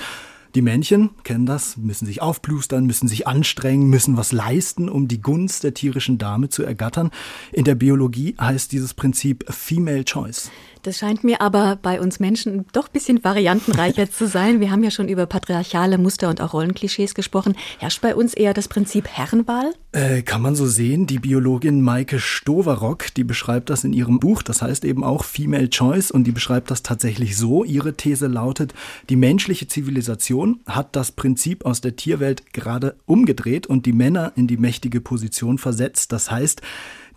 Die 0.57 0.63
Männchen 0.63 1.11
kennen 1.23 1.45
das, 1.45 1.77
müssen 1.77 2.07
sich 2.07 2.19
aufplustern, 2.23 2.87
müssen 2.87 3.07
sich 3.07 3.27
anstrengen, 3.27 3.91
müssen 3.91 4.17
was 4.17 4.31
leisten, 4.31 4.89
um 4.89 5.07
die 5.07 5.21
Gunst 5.21 5.63
der 5.63 5.75
tierischen 5.75 6.17
Dame 6.17 6.49
zu 6.49 6.63
ergattern. 6.63 7.11
In 7.51 7.63
der 7.63 7.75
Biologie 7.75 8.35
heißt 8.41 8.71
dieses 8.71 8.95
Prinzip 8.95 9.45
Female 9.53 10.03
Choice. 10.03 10.49
Das 10.87 10.99
scheint 10.99 11.25
mir 11.25 11.41
aber 11.41 11.75
bei 11.81 11.99
uns 11.99 12.21
Menschen 12.21 12.65
doch 12.71 12.87
ein 12.87 12.93
bisschen 12.93 13.21
variantenreicher 13.21 14.09
zu 14.09 14.25
sein. 14.25 14.61
Wir 14.61 14.71
haben 14.71 14.85
ja 14.85 14.89
schon 14.89 15.09
über 15.09 15.25
patriarchale 15.25 15.97
Muster 15.97 16.29
und 16.29 16.39
auch 16.39 16.53
Rollenklischees 16.53 17.13
gesprochen. 17.13 17.57
Herrscht 17.77 17.99
bei 17.99 18.15
uns 18.15 18.33
eher 18.33 18.53
das 18.53 18.69
Prinzip 18.69 19.05
Herrenwahl? 19.05 19.73
Äh, 19.91 20.21
kann 20.21 20.41
man 20.41 20.55
so 20.55 20.65
sehen. 20.65 21.05
Die 21.05 21.19
Biologin 21.19 21.81
Maike 21.81 22.21
Stoverock, 22.21 23.13
die 23.15 23.25
beschreibt 23.25 23.69
das 23.69 23.83
in 23.83 23.91
ihrem 23.91 24.21
Buch. 24.21 24.41
Das 24.43 24.61
heißt 24.61 24.85
eben 24.85 25.03
auch 25.03 25.25
Female 25.25 25.69
Choice 25.69 26.09
und 26.09 26.23
die 26.23 26.31
beschreibt 26.31 26.71
das 26.71 26.83
tatsächlich 26.83 27.35
so. 27.35 27.65
Ihre 27.65 27.95
These 27.95 28.27
lautet, 28.27 28.73
die 29.09 29.17
menschliche 29.17 29.67
Zivilisation 29.67 30.61
hat 30.67 30.95
das 30.95 31.11
Prinzip 31.11 31.65
aus 31.65 31.81
der 31.81 31.97
Tierwelt 31.97 32.53
gerade 32.53 32.95
umgedreht 33.05 33.67
und 33.67 33.85
die 33.85 33.91
Männer 33.91 34.31
in 34.37 34.47
die 34.47 34.55
mächtige 34.55 35.01
Position 35.01 35.57
versetzt. 35.57 36.13
Das 36.13 36.31
heißt, 36.31 36.61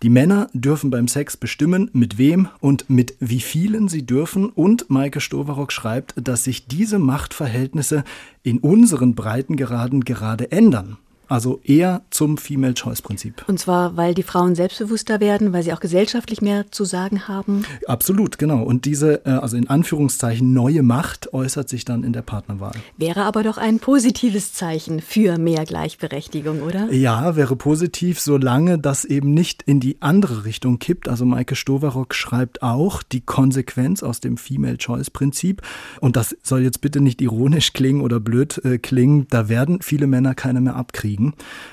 die 0.01 0.09
Männer 0.09 0.49
dürfen 0.53 0.89
beim 0.89 1.07
Sex 1.07 1.37
bestimmen, 1.37 1.89
mit 1.93 2.17
wem 2.17 2.47
und 2.59 2.89
mit 2.89 3.15
wie 3.19 3.39
vielen 3.39 3.87
sie 3.87 4.05
dürfen. 4.05 4.49
Und 4.49 4.89
Maike 4.89 5.21
Stoverock 5.21 5.71
schreibt, 5.71 6.15
dass 6.15 6.43
sich 6.43 6.65
diese 6.65 6.97
Machtverhältnisse 6.97 8.03
in 8.41 8.57
unseren 8.57 9.13
Breitengraden 9.13 10.03
gerade 10.03 10.51
ändern. 10.51 10.97
Also 11.31 11.61
eher 11.63 12.01
zum 12.09 12.37
Female 12.37 12.73
Choice 12.73 13.01
Prinzip. 13.01 13.45
Und 13.47 13.57
zwar, 13.57 13.95
weil 13.95 14.13
die 14.13 14.21
Frauen 14.21 14.53
selbstbewusster 14.53 15.21
werden, 15.21 15.53
weil 15.53 15.63
sie 15.63 15.71
auch 15.71 15.79
gesellschaftlich 15.79 16.41
mehr 16.41 16.69
zu 16.71 16.83
sagen 16.83 17.29
haben. 17.29 17.63
Absolut, 17.87 18.37
genau. 18.37 18.63
Und 18.63 18.83
diese, 18.83 19.25
äh, 19.25 19.29
also 19.29 19.55
in 19.55 19.69
Anführungszeichen, 19.69 20.51
neue 20.51 20.83
Macht 20.83 21.33
äußert 21.33 21.69
sich 21.69 21.85
dann 21.85 22.03
in 22.03 22.11
der 22.11 22.21
Partnerwahl. 22.21 22.73
Wäre 22.97 23.23
aber 23.23 23.43
doch 23.43 23.57
ein 23.57 23.79
positives 23.79 24.51
Zeichen 24.51 24.99
für 24.99 25.37
mehr 25.37 25.63
Gleichberechtigung, 25.63 26.63
oder? 26.63 26.91
Ja, 26.91 27.37
wäre 27.37 27.55
positiv, 27.55 28.19
solange 28.19 28.77
das 28.77 29.05
eben 29.05 29.33
nicht 29.33 29.63
in 29.63 29.79
die 29.79 30.01
andere 30.01 30.43
Richtung 30.43 30.79
kippt. 30.79 31.07
Also 31.07 31.23
Maike 31.23 31.55
Stoverock 31.55 32.13
schreibt 32.13 32.61
auch 32.61 33.03
die 33.03 33.21
Konsequenz 33.21 34.03
aus 34.03 34.19
dem 34.19 34.35
Female 34.35 34.77
Choice 34.77 35.09
Prinzip. 35.09 35.61
Und 36.01 36.17
das 36.17 36.35
soll 36.43 36.59
jetzt 36.59 36.81
bitte 36.81 36.99
nicht 36.99 37.21
ironisch 37.21 37.71
klingen 37.71 38.01
oder 38.01 38.19
blöd 38.19 38.59
äh, 38.65 38.79
klingen. 38.79 39.27
Da 39.29 39.47
werden 39.47 39.81
viele 39.81 40.07
Männer 40.07 40.35
keine 40.35 40.59
mehr 40.59 40.75
abkriegen. 40.75 41.20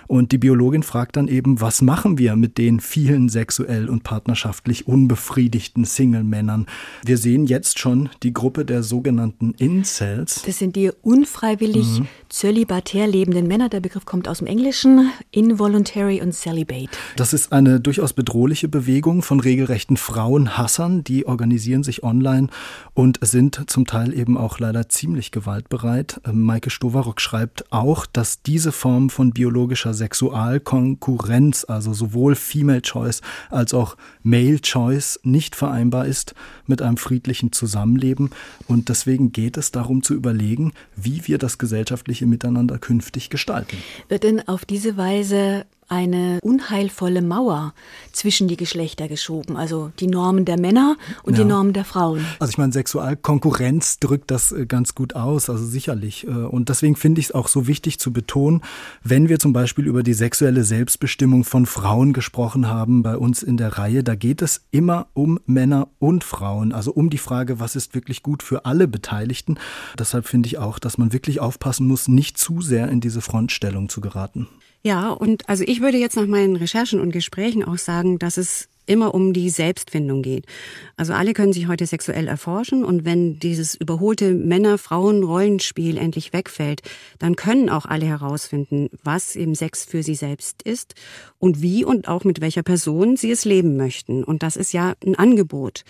Und 0.06 0.32
die 0.32 0.38
Biologin 0.38 0.82
fragt 0.82 1.16
dann 1.16 1.28
eben, 1.28 1.61
was 1.61 1.82
machen 1.82 2.18
wir 2.18 2.37
mit 2.37 2.58
den 2.58 2.80
vielen 2.80 3.28
sexuell 3.28 3.88
und 3.88 4.04
partnerschaftlich 4.04 4.87
unbefriedigten 4.87 5.84
Single-Männern? 5.84 6.66
Wir 7.04 7.18
sehen 7.18 7.46
jetzt 7.46 7.78
schon 7.78 8.08
die 8.22 8.32
Gruppe 8.32 8.64
der 8.64 8.82
sogenannten 8.82 9.54
Incels. 9.58 10.42
Das 10.44 10.58
sind 10.58 10.76
die 10.76 10.90
unfreiwillig 11.02 12.00
mhm. 12.00 12.08
zölibatär 12.28 13.06
lebenden 13.06 13.46
Männer. 13.46 13.68
Der 13.68 13.80
Begriff 13.80 14.04
kommt 14.04 14.28
aus 14.28 14.38
dem 14.38 14.46
Englischen. 14.46 15.11
Involuntary 15.30 16.20
und 16.20 16.32
celibate. 16.32 16.90
Das 17.16 17.32
ist 17.32 17.52
eine 17.52 17.80
durchaus 17.80 18.12
bedrohliche 18.12 18.68
Bewegung 18.68 19.22
von 19.22 19.40
regelrechten 19.40 19.96
Frauenhassern. 19.96 21.04
Die 21.04 21.26
organisieren 21.26 21.82
sich 21.82 22.02
online 22.02 22.48
und 22.94 23.18
sind 23.22 23.64
zum 23.68 23.87
Teil 23.87 24.12
eben 24.12 24.37
auch 24.37 24.58
leider 24.58 24.88
ziemlich 24.88 25.30
gewaltbereit. 25.30 26.20
Ähm, 26.26 26.42
Maike 26.42 26.70
Stowarock 26.70 27.20
schreibt 27.20 27.72
auch, 27.72 28.06
dass 28.06 28.42
diese 28.42 28.72
Form 28.72 29.11
von 29.11 29.27
biologischer 29.32 29.94
Sexualkonkurrenz, 29.94 31.64
also 31.68 31.92
sowohl 31.92 32.34
Female 32.34 32.82
Choice 32.82 33.20
als 33.50 33.74
auch 33.74 33.96
Male 34.22 34.60
Choice, 34.60 35.20
nicht 35.22 35.56
vereinbar 35.56 36.06
ist 36.06 36.34
mit 36.66 36.82
einem 36.82 36.96
friedlichen 36.96 37.52
Zusammenleben. 37.52 38.30
Und 38.66 38.88
deswegen 38.88 39.32
geht 39.32 39.56
es 39.56 39.70
darum 39.70 40.02
zu 40.02 40.14
überlegen, 40.14 40.72
wie 40.96 41.26
wir 41.26 41.38
das 41.38 41.58
gesellschaftliche 41.58 42.26
Miteinander 42.26 42.78
künftig 42.78 43.30
gestalten. 43.30 43.76
Wird 44.08 44.24
denn 44.24 44.46
auf 44.46 44.64
diese 44.64 44.96
Weise 44.96 45.66
eine 45.88 46.38
unheilvolle 46.42 47.22
Mauer 47.22 47.72
zwischen 48.12 48.46
die 48.46 48.57
Geschlechter 48.57 49.09
geschoben, 49.09 49.57
also 49.57 49.90
die 49.98 50.07
Normen 50.07 50.44
der 50.44 50.61
Männer 50.61 50.96
und 51.22 51.37
ja. 51.37 51.42
die 51.42 51.48
Normen 51.48 51.72
der 51.72 51.85
Frauen. 51.85 52.24
Also 52.38 52.51
ich 52.51 52.59
meine, 52.59 52.72
Sexualkonkurrenz 52.72 53.98
drückt 53.98 54.31
das 54.31 54.53
äh, 54.53 54.66
ganz 54.66 54.94
gut 54.94 55.16
aus, 55.16 55.48
also 55.48 55.64
sicherlich. 55.64 56.27
Äh, 56.27 56.31
und 56.31 56.68
deswegen 56.68 56.96
finde 56.96 57.20
ich 57.20 57.27
es 57.27 57.33
auch 57.33 57.48
so 57.48 57.66
wichtig 57.66 57.98
zu 57.98 58.12
betonen, 58.12 58.62
wenn 59.03 59.29
wir 59.29 59.38
zum 59.38 59.53
Beispiel 59.53 59.87
über 59.87 60.03
die 60.03 60.14
sexuelle 60.14 60.64
Selbstbestimmung 60.64 61.44
von 61.44 61.66
Frauen 61.66 62.12
gesprochen 62.12 62.68
haben 62.68 63.03
bei 63.03 63.16
uns 63.16 63.42
in 63.42 63.57
der 63.57 63.79
Reihe, 63.79 64.05
da 64.05 64.14
geht 64.14 64.42
es 64.42 64.66
immer 64.70 65.07
um 65.14 65.40
Männer 65.46 65.88
und 65.98 66.22
Frauen, 66.22 66.72
also 66.72 66.92
um 66.92 67.09
die 67.11 67.18
Frage, 67.18 67.61
was 67.61 67.77
ist 67.77 67.94
wirklich 67.94 68.22
gut 68.22 68.42
für 68.42 68.66
alle 68.66 68.88
Beteiligten. 68.88 69.59
Deshalb 69.98 70.27
finde 70.27 70.48
ich 70.48 70.59
auch, 70.59 70.79
dass 70.79 70.98
man 70.98 71.12
wirklich 71.12 71.40
aufpassen 71.40 71.87
muss, 71.87 72.09
nicht 72.09 72.37
zu 72.37 72.61
sehr 72.61 72.88
in 72.88 73.01
diese 73.01 73.20
Frontstellung 73.20 73.88
zu 73.88 74.01
geraten. 74.01 74.48
Ja, 74.82 75.10
und 75.10 75.48
also 75.48 75.64
ich 75.66 75.80
würde 75.80 75.98
jetzt 75.98 76.16
nach 76.16 76.26
meinen 76.26 76.56
Recherchen 76.56 77.00
und 77.00 77.10
Gesprächen 77.12 77.64
auch 77.64 77.78
sagen, 77.78 78.18
dass 78.18 78.36
es 78.36 78.68
immer 78.88 79.14
um 79.14 79.33
die 79.33 79.51
Selbstfindung 79.51 80.22
geht. 80.22 80.46
Also 80.96 81.12
alle 81.12 81.35
können 81.35 81.53
sich 81.53 81.68
heute 81.68 81.87
sexuell 81.87 82.27
erforschen 82.29 82.85
und 82.85 83.05
wenn 83.05 83.38
dieses 83.38 83.74
überholte 83.74 84.33
Männer-Frauen-Rollenspiel 84.33 85.96
endlich 85.96 86.33
wegfällt, 86.33 86.83
dann 87.18 87.37
können 87.37 87.70
auch 87.70 87.87
alle 87.87 88.07
herausfinden, 88.07 88.88
was 89.03 89.37
eben 89.37 89.55
Sex 89.55 89.85
für 89.85 90.03
sie 90.03 90.14
selbst 90.14 90.62
ist 90.62 90.94
und 91.38 91.62
wie 91.62 91.85
und 91.85 92.09
auch 92.09 92.24
mit 92.24 92.40
welcher 92.40 92.62
Person 92.62 93.16
sie 93.16 93.31
es 93.31 93.44
leben 93.44 93.77
möchten. 93.77 94.24
Und 94.24 94.42
das 94.42 94.57
ist 94.57 94.72
ja 94.72 94.94
ein 95.05 95.14
Angebot. 95.14 95.85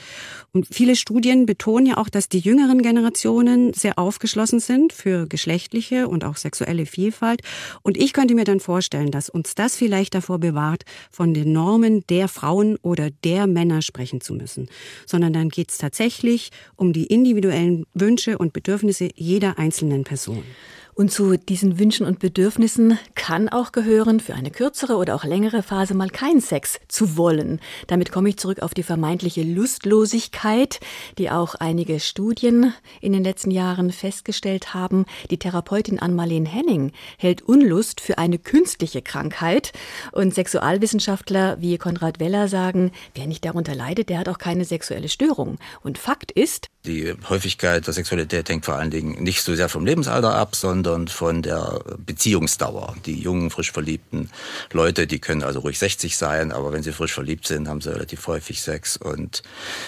Und 0.53 0.67
viele 0.71 0.97
Studien 0.97 1.47
betonen 1.47 1.87
ja 1.87 1.97
auch, 1.97 2.09
dass 2.09 2.29
die 2.29 2.41
jüngeren 2.41 2.83
Generationen 2.83 3.73
sehr 3.73 3.99
aufgeschlossen 3.99 4.61
sind 4.61 4.93
für 4.93 5.27
geschlechtliche 5.27 6.09
und 6.09 6.25
auch 6.25 6.37
sexuelle 6.37 6.87
Vielfalt. 6.87 7.43
Und 7.83 7.97
ich 7.97 8.13
könnte 8.13 8.35
mir 8.35 8.45
dann 8.45 8.61
vorstellen, 8.61 9.11
dass 9.11 9.29
uns 9.29 9.55
das 9.55 9.77
vielleicht 9.77 10.15
davor 10.15 10.39
bewahrt, 10.39 10.85
von 11.11 11.35
den 11.35 11.53
Normen 11.53 12.05
der 12.09 12.29
Frauen 12.29 12.77
oder 12.89 13.11
der 13.25 13.47
Männer 13.47 13.83
sprechen 13.83 14.21
zu 14.21 14.35
müssen, 14.35 14.69
sondern 15.07 15.33
dann 15.33 15.49
geht 15.49 15.71
es 15.71 15.79
tatsächlich 15.79 16.51
um 16.77 16.93
die 16.93 17.07
individuellen 17.07 17.85
Wünsche 17.95 18.39
und 18.39 18.53
Bedürfnisse 18.53 19.11
jeder 19.15 19.59
einzelnen 19.59 20.05
Person. 20.05 20.43
Und 20.99 21.13
zu 21.13 21.37
diesen 21.37 21.79
Wünschen 21.79 22.05
und 22.05 22.19
Bedürfnissen 22.19 22.99
kann 23.15 23.49
auch 23.49 23.71
gehören, 23.71 24.19
für 24.19 24.35
eine 24.35 24.51
kürzere 24.51 24.97
oder 24.97 25.15
auch 25.15 25.23
längere 25.23 25.63
Phase 25.63 25.95
mal 25.95 26.11
keinen 26.11 26.41
Sex 26.41 26.81
zu 26.89 27.17
wollen. 27.17 27.61
Damit 27.87 28.11
komme 28.11 28.31
ich 28.31 28.37
zurück 28.37 28.63
auf 28.63 28.75
die 28.75 28.83
vermeintliche 28.83 29.45
Lustlosigkeit, 29.45 30.81
die 31.17 31.31
auch 31.31 31.55
einige 31.55 32.01
Studien 32.01 32.75
in 33.01 33.13
den 33.13 33.23
letzten 33.23 33.53
Jahren 33.53 33.93
festgestellt 33.93 34.75
haben. 34.75 35.05
Die 35.31 35.39
Therapeutin 35.39 36.01
Ann-Marleen 36.01 36.47
Henning 36.47 36.91
hält 37.17 37.43
Unlust 37.43 38.01
für 38.01 38.19
eine 38.19 38.41
künstliche 38.41 39.01
Krankheit. 39.01 39.71
Und 40.11 40.35
Sexualwissenschaftler 40.35 41.59
wie 41.61 41.79
Konrad 41.79 42.19
Weller 42.19 42.49
sagen, 42.49 42.91
wer 43.15 43.29
nicht 43.29 43.45
darunter 43.45 43.77
leidet, 43.77 44.09
der 44.09 44.19
hat 44.19 44.29
auch 44.29 44.39
keine 44.39 44.65
sexuelle 44.65 45.09
Störung. 45.09 45.59
Und 45.81 45.97
Fakt 45.97 46.33
ist, 46.33 46.67
die 46.87 47.15
Häufigkeit 47.29 47.87
der 47.87 47.95
Sexualität 47.95 48.49
hängt 48.49 48.65
vor 48.65 48.75
allen 48.75 48.91
Dingen 48.91 49.23
nicht 49.23 49.43
so 49.43 49.55
sehr 49.55 49.69
vom 49.69 49.85
Lebensalter 49.85 50.35
ab, 50.35 50.57
sondern 50.57 50.88
von 51.11 51.43
der 51.43 51.81
Beziehungsdauer. 52.05 52.95
Die 53.07 53.21
jungen, 53.21 53.51
frisch 53.51 53.73
verliebten 53.73 54.31
Leute, 54.73 55.07
die 55.07 55.19
können 55.19 55.43
also 55.43 55.61
ruhig 55.61 55.79
60 55.79 56.17
sein, 56.17 56.53
aber 56.53 56.73
wenn 56.73 56.83
sie 56.83 56.93
frisch 56.93 57.13
verliebt 57.13 57.47
sind, 57.47 57.69
haben 57.69 57.81
sie 57.81 57.93
relativ 57.93 58.27
häufig 58.27 58.63
Sex 58.63 58.97
und 58.97 59.43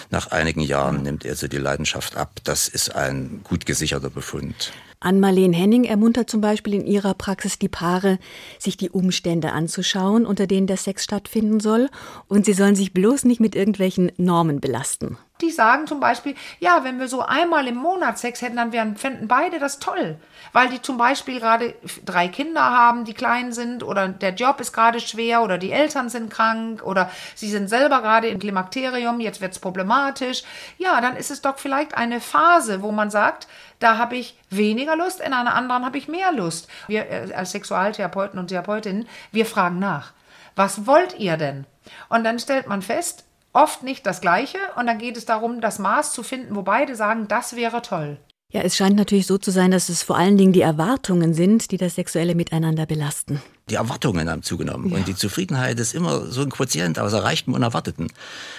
nach 0.09 0.31
einigen 0.31 0.61
Jahren 0.61 1.03
nimmt 1.03 1.25
also 1.25 1.47
die 1.47 1.57
Leidenschaft 1.57 2.15
ab. 2.15 2.39
Das 2.43 2.67
ist 2.67 2.95
ein 2.95 3.41
gut 3.43 3.65
gesicherter 3.65 4.09
Befund. 4.09 4.71
Ann-Marleen 5.03 5.51
Henning 5.51 5.83
ermuntert 5.85 6.29
zum 6.29 6.41
Beispiel 6.41 6.75
in 6.75 6.85
ihrer 6.85 7.15
Praxis 7.15 7.57
die 7.57 7.67
Paare, 7.67 8.19
sich 8.59 8.77
die 8.77 8.91
Umstände 8.91 9.51
anzuschauen, 9.51 10.27
unter 10.27 10.45
denen 10.45 10.67
der 10.67 10.77
Sex 10.77 11.03
stattfinden 11.03 11.59
soll, 11.59 11.89
und 12.27 12.45
sie 12.45 12.53
sollen 12.53 12.75
sich 12.75 12.93
bloß 12.93 13.25
nicht 13.25 13.39
mit 13.39 13.55
irgendwelchen 13.55 14.11
Normen 14.17 14.61
belasten. 14.61 15.17
Die 15.41 15.49
sagen 15.49 15.87
zum 15.87 15.99
Beispiel, 15.99 16.35
ja, 16.59 16.83
wenn 16.83 16.99
wir 16.99 17.07
so 17.07 17.21
einmal 17.21 17.67
im 17.67 17.75
Monat 17.75 18.19
Sex 18.19 18.41
hätten, 18.41 18.57
dann 18.57 18.71
wären, 18.71 18.95
fänden 18.95 19.27
beide 19.27 19.59
das 19.59 19.79
toll. 19.79 20.17
Weil 20.53 20.69
die 20.69 20.81
zum 20.81 20.97
Beispiel 20.97 21.39
gerade 21.39 21.73
drei 22.05 22.27
Kinder 22.27 22.61
haben, 22.61 23.05
die 23.05 23.13
klein 23.13 23.51
sind, 23.51 23.83
oder 23.83 24.07
der 24.07 24.33
Job 24.33 24.59
ist 24.59 24.73
gerade 24.73 24.99
schwer, 24.99 25.41
oder 25.41 25.57
die 25.57 25.71
Eltern 25.71 26.09
sind 26.09 26.29
krank, 26.29 26.83
oder 26.83 27.09
sie 27.35 27.49
sind 27.49 27.69
selber 27.69 28.01
gerade 28.01 28.27
im 28.27 28.39
Klimakterium, 28.39 29.19
jetzt 29.19 29.41
wird's 29.41 29.59
problematisch. 29.59 30.43
Ja, 30.77 31.01
dann 31.01 31.15
ist 31.15 31.31
es 31.31 31.41
doch 31.41 31.57
vielleicht 31.57 31.95
eine 31.95 32.21
Phase, 32.21 32.81
wo 32.81 32.91
man 32.91 33.09
sagt, 33.09 33.47
da 33.79 33.97
habe 33.97 34.15
ich 34.15 34.37
weniger 34.49 34.95
Lust, 34.95 35.21
in 35.21 35.33
einer 35.33 35.55
anderen 35.55 35.85
habe 35.85 35.97
ich 35.97 36.07
mehr 36.07 36.31
Lust. 36.31 36.67
Wir 36.87 37.09
äh, 37.09 37.33
als 37.33 37.51
Sexualtherapeuten 37.51 38.39
und 38.39 38.47
Therapeutinnen, 38.47 39.07
wir 39.31 39.45
fragen 39.45 39.79
nach. 39.79 40.13
Was 40.55 40.85
wollt 40.85 41.17
ihr 41.17 41.37
denn? 41.37 41.65
Und 42.09 42.23
dann 42.23 42.39
stellt 42.39 42.67
man 42.67 42.81
fest, 42.81 43.23
oft 43.53 43.83
nicht 43.83 44.05
das 44.05 44.21
Gleiche 44.21 44.57
und 44.75 44.85
dann 44.87 44.97
geht 44.97 45.17
es 45.17 45.25
darum, 45.25 45.61
das 45.61 45.79
Maß 45.79 46.13
zu 46.13 46.23
finden, 46.23 46.55
wo 46.55 46.61
beide 46.61 46.95
sagen, 46.95 47.27
das 47.27 47.55
wäre 47.55 47.81
toll. 47.81 48.17
Ja, 48.51 48.61
es 48.61 48.75
scheint 48.75 48.97
natürlich 48.97 49.27
so 49.27 49.37
zu 49.37 49.51
sein, 49.51 49.71
dass 49.71 49.87
es 49.87 50.03
vor 50.03 50.17
allen 50.17 50.37
Dingen 50.37 50.51
die 50.51 50.61
Erwartungen 50.61 51.33
sind, 51.33 51.71
die 51.71 51.77
das 51.77 51.95
sexuelle 51.95 52.35
Miteinander 52.35 52.85
belasten 52.85 53.41
die 53.71 53.75
Erwartungen 53.75 54.29
haben 54.29 54.43
zugenommen. 54.43 54.91
Ja. 54.91 54.97
Und 54.97 55.07
die 55.07 55.15
Zufriedenheit 55.15 55.79
ist 55.79 55.95
immer 55.95 56.25
so 56.25 56.41
ein 56.41 56.49
Quotient 56.49 56.99
aus 56.99 57.13
Erreichtem 57.13 57.53
und 57.53 57.63
Erwarteten. 57.63 58.07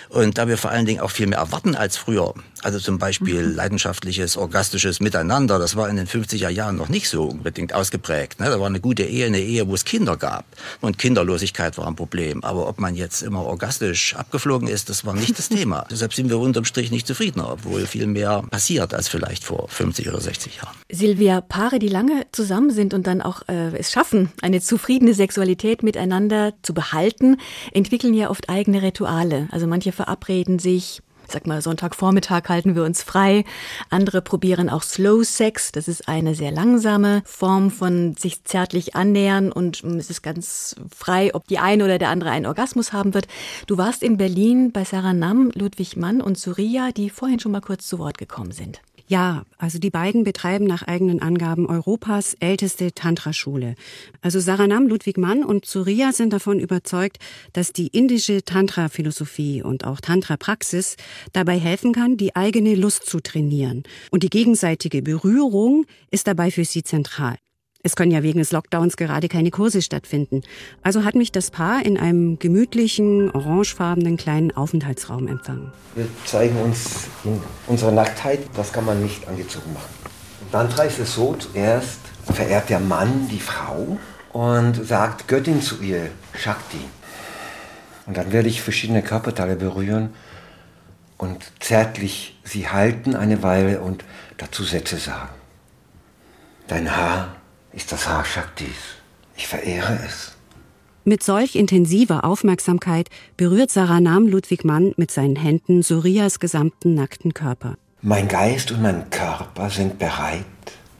Und 0.08 0.38
da 0.38 0.48
wir 0.48 0.58
vor 0.58 0.70
allen 0.70 0.86
Dingen 0.86 1.00
auch 1.00 1.10
viel 1.10 1.26
mehr 1.26 1.38
erwarten 1.38 1.74
als 1.74 1.96
früher, 1.96 2.34
also 2.62 2.78
zum 2.78 2.98
Beispiel 2.98 3.46
mhm. 3.46 3.54
leidenschaftliches, 3.54 4.36
orgastisches 4.36 5.00
Miteinander, 5.00 5.58
das 5.58 5.76
war 5.76 5.88
in 5.88 5.96
den 5.96 6.06
50er 6.06 6.48
Jahren 6.48 6.76
noch 6.76 6.88
nicht 6.88 7.08
so 7.08 7.24
unbedingt 7.24 7.74
ausgeprägt. 7.74 8.40
Ne? 8.40 8.46
Da 8.46 8.58
war 8.58 8.66
eine 8.66 8.80
gute 8.80 9.04
Ehe, 9.04 9.26
eine 9.26 9.40
Ehe, 9.40 9.68
wo 9.68 9.74
es 9.74 9.84
Kinder 9.84 10.16
gab. 10.16 10.44
Und 10.80 10.98
Kinderlosigkeit 10.98 11.76
war 11.76 11.86
ein 11.86 11.96
Problem. 11.96 12.42
Aber 12.42 12.68
ob 12.68 12.80
man 12.80 12.94
jetzt 12.94 13.22
immer 13.22 13.44
orgastisch 13.44 14.16
abgeflogen 14.16 14.68
ist, 14.68 14.88
das 14.88 15.04
war 15.04 15.14
nicht 15.14 15.38
das 15.38 15.48
Thema. 15.50 15.86
Deshalb 15.90 16.14
sind 16.14 16.30
wir 16.30 16.38
unterm 16.38 16.64
Strich 16.64 16.90
nicht 16.90 17.06
zufriedener, 17.06 17.52
obwohl 17.52 17.86
viel 17.86 18.06
mehr 18.06 18.44
passiert 18.50 18.94
als 18.94 19.08
vielleicht 19.08 19.44
vor 19.44 19.68
50 19.68 20.08
oder 20.08 20.20
60 20.20 20.56
Jahren. 20.56 20.76
Silvia, 20.90 21.40
Paare, 21.42 21.78
die 21.78 21.88
lange 21.88 22.26
zusammen 22.32 22.70
sind 22.70 22.94
und 22.94 23.06
dann 23.06 23.20
auch 23.20 23.42
äh, 23.48 23.76
es 23.76 23.92
schaffen, 23.92 24.32
eine 24.40 24.60
Zufriedenheit 24.60 25.01
verschiedene 25.02 25.14
Sexualität 25.14 25.82
miteinander 25.82 26.52
zu 26.62 26.74
behalten, 26.74 27.38
entwickeln 27.72 28.14
ja 28.14 28.30
oft 28.30 28.48
eigene 28.48 28.82
Rituale. 28.82 29.48
Also 29.50 29.66
manche 29.66 29.90
verabreden 29.90 30.60
sich, 30.60 31.02
sag 31.26 31.44
mal, 31.44 31.60
Sonntagvormittag 31.60 32.48
halten 32.48 32.76
wir 32.76 32.84
uns 32.84 33.02
frei. 33.02 33.44
Andere 33.90 34.22
probieren 34.22 34.68
auch 34.68 34.84
Slow 34.84 35.24
Sex. 35.24 35.72
Das 35.72 35.88
ist 35.88 36.06
eine 36.06 36.36
sehr 36.36 36.52
langsame 36.52 37.22
Form 37.24 37.72
von 37.72 38.14
sich 38.14 38.44
zärtlich 38.44 38.94
annähern 38.94 39.50
und 39.50 39.82
es 39.82 40.08
ist 40.08 40.22
ganz 40.22 40.76
frei, 40.96 41.34
ob 41.34 41.48
die 41.48 41.58
eine 41.58 41.84
oder 41.84 41.98
der 41.98 42.10
andere 42.10 42.30
einen 42.30 42.46
Orgasmus 42.46 42.92
haben 42.92 43.12
wird. 43.12 43.26
Du 43.66 43.78
warst 43.78 44.04
in 44.04 44.18
Berlin 44.18 44.70
bei 44.70 44.84
Sarah 44.84 45.14
Namm, 45.14 45.50
Ludwig 45.52 45.96
Mann 45.96 46.20
und 46.20 46.38
Surya, 46.38 46.92
die 46.92 47.10
vorhin 47.10 47.40
schon 47.40 47.50
mal 47.50 47.60
kurz 47.60 47.88
zu 47.88 47.98
Wort 47.98 48.18
gekommen 48.18 48.52
sind. 48.52 48.80
Ja, 49.06 49.44
also 49.58 49.78
die 49.78 49.90
beiden 49.90 50.24
betreiben 50.24 50.64
nach 50.64 50.82
eigenen 50.82 51.20
Angaben 51.20 51.66
Europas 51.66 52.34
älteste 52.40 52.92
Tantra-Schule. 52.92 53.74
Also 54.20 54.40
Saranam 54.40 54.86
Ludwig 54.86 55.18
Mann 55.18 55.44
und 55.44 55.66
Surya 55.66 56.12
sind 56.12 56.32
davon 56.32 56.58
überzeugt, 56.58 57.18
dass 57.52 57.72
die 57.72 57.88
indische 57.88 58.42
Tantra-Philosophie 58.44 59.62
und 59.62 59.84
auch 59.84 60.00
Tantra-Praxis 60.00 60.96
dabei 61.32 61.58
helfen 61.58 61.92
kann, 61.92 62.16
die 62.16 62.36
eigene 62.36 62.74
Lust 62.74 63.06
zu 63.06 63.20
trainieren. 63.20 63.82
Und 64.10 64.22
die 64.22 64.30
gegenseitige 64.30 65.02
Berührung 65.02 65.86
ist 66.10 66.26
dabei 66.26 66.50
für 66.50 66.64
sie 66.64 66.82
zentral. 66.82 67.36
Es 67.84 67.96
können 67.96 68.12
ja 68.12 68.22
wegen 68.22 68.38
des 68.38 68.52
Lockdowns 68.52 68.96
gerade 68.96 69.26
keine 69.28 69.50
Kurse 69.50 69.82
stattfinden. 69.82 70.42
Also 70.82 71.04
hat 71.04 71.16
mich 71.16 71.32
das 71.32 71.50
Paar 71.50 71.84
in 71.84 71.98
einem 71.98 72.38
gemütlichen, 72.38 73.32
orangefarbenen 73.32 74.16
kleinen 74.16 74.56
Aufenthaltsraum 74.56 75.26
empfangen. 75.26 75.72
Wir 75.96 76.06
zeigen 76.24 76.56
uns 76.60 77.08
in 77.24 77.40
unserer 77.66 77.90
Nacktheit, 77.90 78.38
das 78.54 78.72
kann 78.72 78.84
man 78.84 79.02
nicht 79.02 79.26
angezogen 79.26 79.72
machen. 79.72 79.90
Tantra 80.52 80.84
ist 80.84 81.00
es 81.00 81.12
so, 81.14 81.34
zuerst 81.34 81.98
verehrt 82.32 82.70
der 82.70 82.78
Mann 82.78 83.28
die 83.28 83.40
Frau 83.40 83.98
und 84.32 84.86
sagt 84.86 85.26
Göttin 85.26 85.60
zu 85.60 85.82
ihr, 85.82 86.08
Shakti. 86.38 86.78
Und 88.06 88.16
dann 88.16 88.30
werde 88.30 88.48
ich 88.48 88.62
verschiedene 88.62 89.02
Körperteile 89.02 89.56
berühren 89.56 90.10
und 91.18 91.44
zärtlich 91.58 92.38
sie 92.44 92.68
halten 92.68 93.16
eine 93.16 93.42
Weile 93.42 93.80
und 93.80 94.04
dazu 94.36 94.62
Sätze 94.62 94.98
sagen. 94.98 95.30
Dein 96.68 96.96
Haar 96.96 97.41
ist 97.72 97.92
das 97.92 98.08
Haar 98.08 98.24
Shaktis. 98.24 98.96
Ich 99.36 99.46
verehre 99.46 99.98
es. 100.06 100.32
Mit 101.04 101.22
solch 101.22 101.56
intensiver 101.56 102.24
Aufmerksamkeit 102.24 103.08
berührt 103.36 103.70
Saranam 103.70 104.28
Ludwig 104.28 104.64
Mann 104.64 104.92
mit 104.96 105.10
seinen 105.10 105.36
Händen 105.36 105.82
Surias 105.82 106.38
gesamten 106.38 106.94
nackten 106.94 107.34
Körper. 107.34 107.76
Mein 108.02 108.28
Geist 108.28 108.70
und 108.70 108.82
mein 108.82 109.10
Körper 109.10 109.68
sind 109.70 109.98
bereit, 109.98 110.44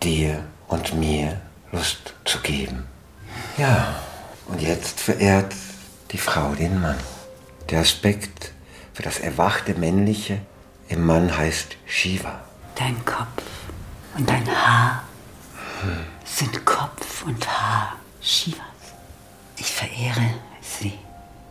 dir 0.02 0.44
und 0.68 0.94
mir 0.98 1.40
Lust 1.70 2.14
zu 2.24 2.38
geben. 2.40 2.84
Ja, 3.58 3.94
und 4.48 4.60
jetzt 4.60 5.00
verehrt 5.00 5.54
die 6.10 6.18
Frau 6.18 6.54
den 6.54 6.80
Mann. 6.80 6.98
Der 7.70 7.80
Aspekt 7.80 8.52
für 8.94 9.02
das 9.02 9.20
erwachte 9.20 9.74
Männliche 9.74 10.40
im 10.88 11.06
Mann 11.06 11.36
heißt 11.36 11.76
Shiva. 11.86 12.44
Dein 12.74 13.04
Kopf 13.04 13.42
und 14.16 14.28
dein 14.28 14.46
Haar 14.46 15.04
hm 15.82 16.11
sind 16.32 16.64
Kopf 16.64 17.24
und 17.26 17.46
Haar 17.46 17.96
Shivas. 18.20 18.58
Ich 19.58 19.66
verehre 19.66 20.34
sie. 20.60 20.92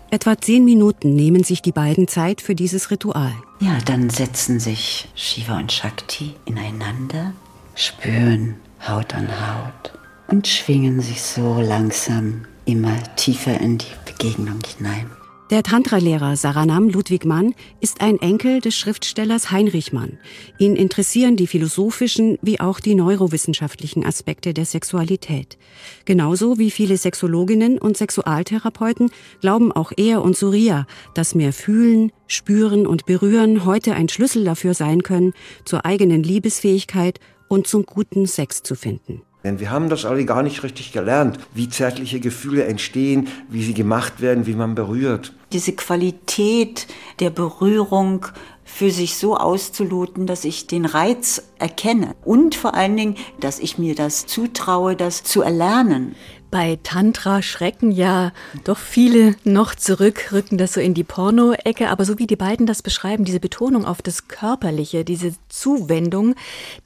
Etwa 0.09 0.37
zehn 0.37 0.65
Minuten 0.65 1.15
nehmen 1.15 1.43
sich 1.43 1.61
die 1.61 1.71
beiden 1.71 2.07
Zeit 2.07 2.41
für 2.41 2.55
dieses 2.55 2.91
Ritual. 2.91 3.33
Ja, 3.59 3.77
dann 3.85 4.09
setzen 4.09 4.59
sich 4.59 5.07
Shiva 5.15 5.57
und 5.57 5.71
Shakti 5.71 6.35
ineinander, 6.45 7.33
spüren 7.75 8.55
Haut 8.85 9.13
an 9.13 9.29
Haut 9.29 9.93
und 10.27 10.47
schwingen 10.47 11.01
sich 11.01 11.21
so 11.21 11.61
langsam 11.61 12.45
immer 12.65 12.97
tiefer 13.15 13.59
in 13.61 13.77
die 13.77 13.85
Begegnung 14.05 14.59
hinein. 14.77 15.09
Der 15.51 15.63
Tantra-Lehrer 15.63 16.37
Saranam 16.37 16.87
Ludwig 16.87 17.25
Mann 17.25 17.53
ist 17.81 17.99
ein 17.99 18.21
Enkel 18.21 18.61
des 18.61 18.73
Schriftstellers 18.73 19.51
Heinrich 19.51 19.91
Mann. 19.91 20.17
Ihn 20.59 20.77
interessieren 20.77 21.35
die 21.35 21.45
philosophischen 21.45 22.39
wie 22.41 22.61
auch 22.61 22.79
die 22.79 22.95
neurowissenschaftlichen 22.95 24.05
Aspekte 24.05 24.53
der 24.53 24.63
Sexualität. 24.63 25.57
Genauso 26.05 26.57
wie 26.57 26.71
viele 26.71 26.95
Sexologinnen 26.95 27.79
und 27.79 27.97
Sexualtherapeuten 27.97 29.11
glauben 29.41 29.73
auch 29.73 29.91
er 29.97 30.21
und 30.21 30.37
Surya, 30.37 30.87
dass 31.15 31.35
mehr 31.35 31.51
Fühlen, 31.51 32.13
Spüren 32.27 32.87
und 32.87 33.05
Berühren 33.05 33.65
heute 33.65 33.93
ein 33.93 34.07
Schlüssel 34.07 34.45
dafür 34.45 34.73
sein 34.73 35.03
können, 35.03 35.33
zur 35.65 35.85
eigenen 35.85 36.23
Liebesfähigkeit 36.23 37.19
und 37.49 37.67
zum 37.67 37.85
guten 37.85 38.25
Sex 38.25 38.63
zu 38.63 38.75
finden. 38.75 39.21
Denn 39.43 39.59
wir 39.59 39.69
haben 39.69 39.89
das 39.89 40.05
alle 40.05 40.23
gar 40.23 40.43
nicht 40.43 40.63
richtig 40.63 40.93
gelernt, 40.93 41.39
wie 41.53 41.67
zärtliche 41.67 42.21
Gefühle 42.21 42.63
entstehen, 42.65 43.27
wie 43.49 43.63
sie 43.63 43.73
gemacht 43.73 44.21
werden, 44.21 44.45
wie 44.45 44.53
man 44.53 44.75
berührt. 44.75 45.33
Diese 45.53 45.73
Qualität 45.73 46.87
der 47.19 47.29
Berührung 47.29 48.25
für 48.63 48.89
sich 48.89 49.17
so 49.17 49.35
auszuloten, 49.35 50.25
dass 50.27 50.45
ich 50.45 50.67
den 50.67 50.85
Reiz 50.85 51.43
erkenne 51.59 52.15
und 52.23 52.55
vor 52.55 52.73
allen 52.73 52.95
Dingen, 52.95 53.15
dass 53.39 53.59
ich 53.59 53.77
mir 53.77 53.95
das 53.95 54.25
zutraue, 54.25 54.95
das 54.95 55.23
zu 55.23 55.41
erlernen. 55.41 56.15
Bei 56.51 56.77
Tantra 56.83 57.41
schrecken 57.41 57.91
ja 57.91 58.33
doch 58.65 58.77
viele 58.77 59.35
noch 59.45 59.73
zurück, 59.73 60.33
rücken 60.33 60.57
das 60.57 60.73
so 60.73 60.81
in 60.81 60.93
die 60.93 61.05
Porno-Ecke. 61.05 61.89
Aber 61.89 62.03
so 62.03 62.19
wie 62.19 62.27
die 62.27 62.35
beiden 62.35 62.65
das 62.65 62.81
beschreiben, 62.81 63.23
diese 63.23 63.39
Betonung 63.39 63.85
auf 63.85 64.01
das 64.01 64.27
Körperliche, 64.27 65.05
diese 65.05 65.33
Zuwendung, 65.47 66.35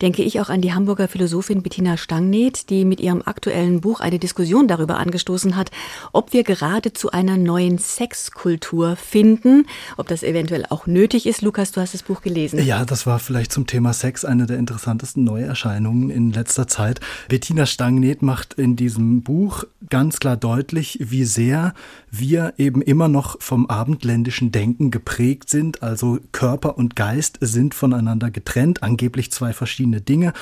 denke 0.03 0.21
ich 0.21 0.39
auch 0.39 0.49
an 0.49 0.61
die 0.61 0.73
Hamburger 0.73 1.07
Philosophin 1.07 1.63
Bettina 1.63 1.97
Stangneth, 1.97 2.69
die 2.69 2.85
mit 2.85 2.99
ihrem 2.99 3.23
aktuellen 3.25 3.81
Buch 3.81 4.01
eine 4.01 4.19
Diskussion 4.19 4.67
darüber 4.67 4.99
angestoßen 4.99 5.55
hat, 5.55 5.71
ob 6.13 6.31
wir 6.31 6.43
gerade 6.43 6.93
zu 6.93 7.09
einer 7.09 7.35
neuen 7.35 7.79
Sexkultur 7.79 8.95
finden, 8.95 9.65
ob 9.97 10.07
das 10.07 10.21
eventuell 10.21 10.67
auch 10.69 10.85
nötig 10.85 11.25
ist. 11.25 11.41
Lukas, 11.41 11.71
du 11.71 11.81
hast 11.81 11.95
das 11.95 12.03
Buch 12.03 12.21
gelesen. 12.21 12.63
Ja, 12.63 12.85
das 12.85 13.07
war 13.07 13.17
vielleicht 13.17 13.51
zum 13.51 13.65
Thema 13.65 13.93
Sex 13.93 14.25
eine 14.25 14.45
der 14.45 14.59
interessantesten 14.59 15.23
Neuerscheinungen 15.23 16.11
in 16.11 16.31
letzter 16.31 16.67
Zeit. 16.67 16.99
Bettina 17.29 17.65
Stangneth 17.65 18.21
macht 18.21 18.53
in 18.53 18.75
diesem 18.75 19.23
Buch 19.23 19.54
Buch 19.55 19.65
ganz 19.89 20.19
klar 20.19 20.35
deutlich, 20.35 20.97
wie 21.01 21.25
sehr 21.25 21.73
wir 22.11 22.53
eben 22.57 22.81
immer 22.81 23.07
noch 23.07 23.41
vom 23.41 23.67
abendländischen 23.67 24.51
Denken 24.51 24.91
geprägt 24.91 25.49
sind. 25.49 25.83
Also 25.83 26.19
Körper 26.31 26.77
und 26.77 26.95
Geist 26.95 27.37
sind 27.41 27.73
voneinander 27.73 28.31
getrennt, 28.31 28.83
angeblich 28.83 29.31
zwei 29.31 29.53
verschiedene 29.53 30.01
Dinge. 30.01 30.33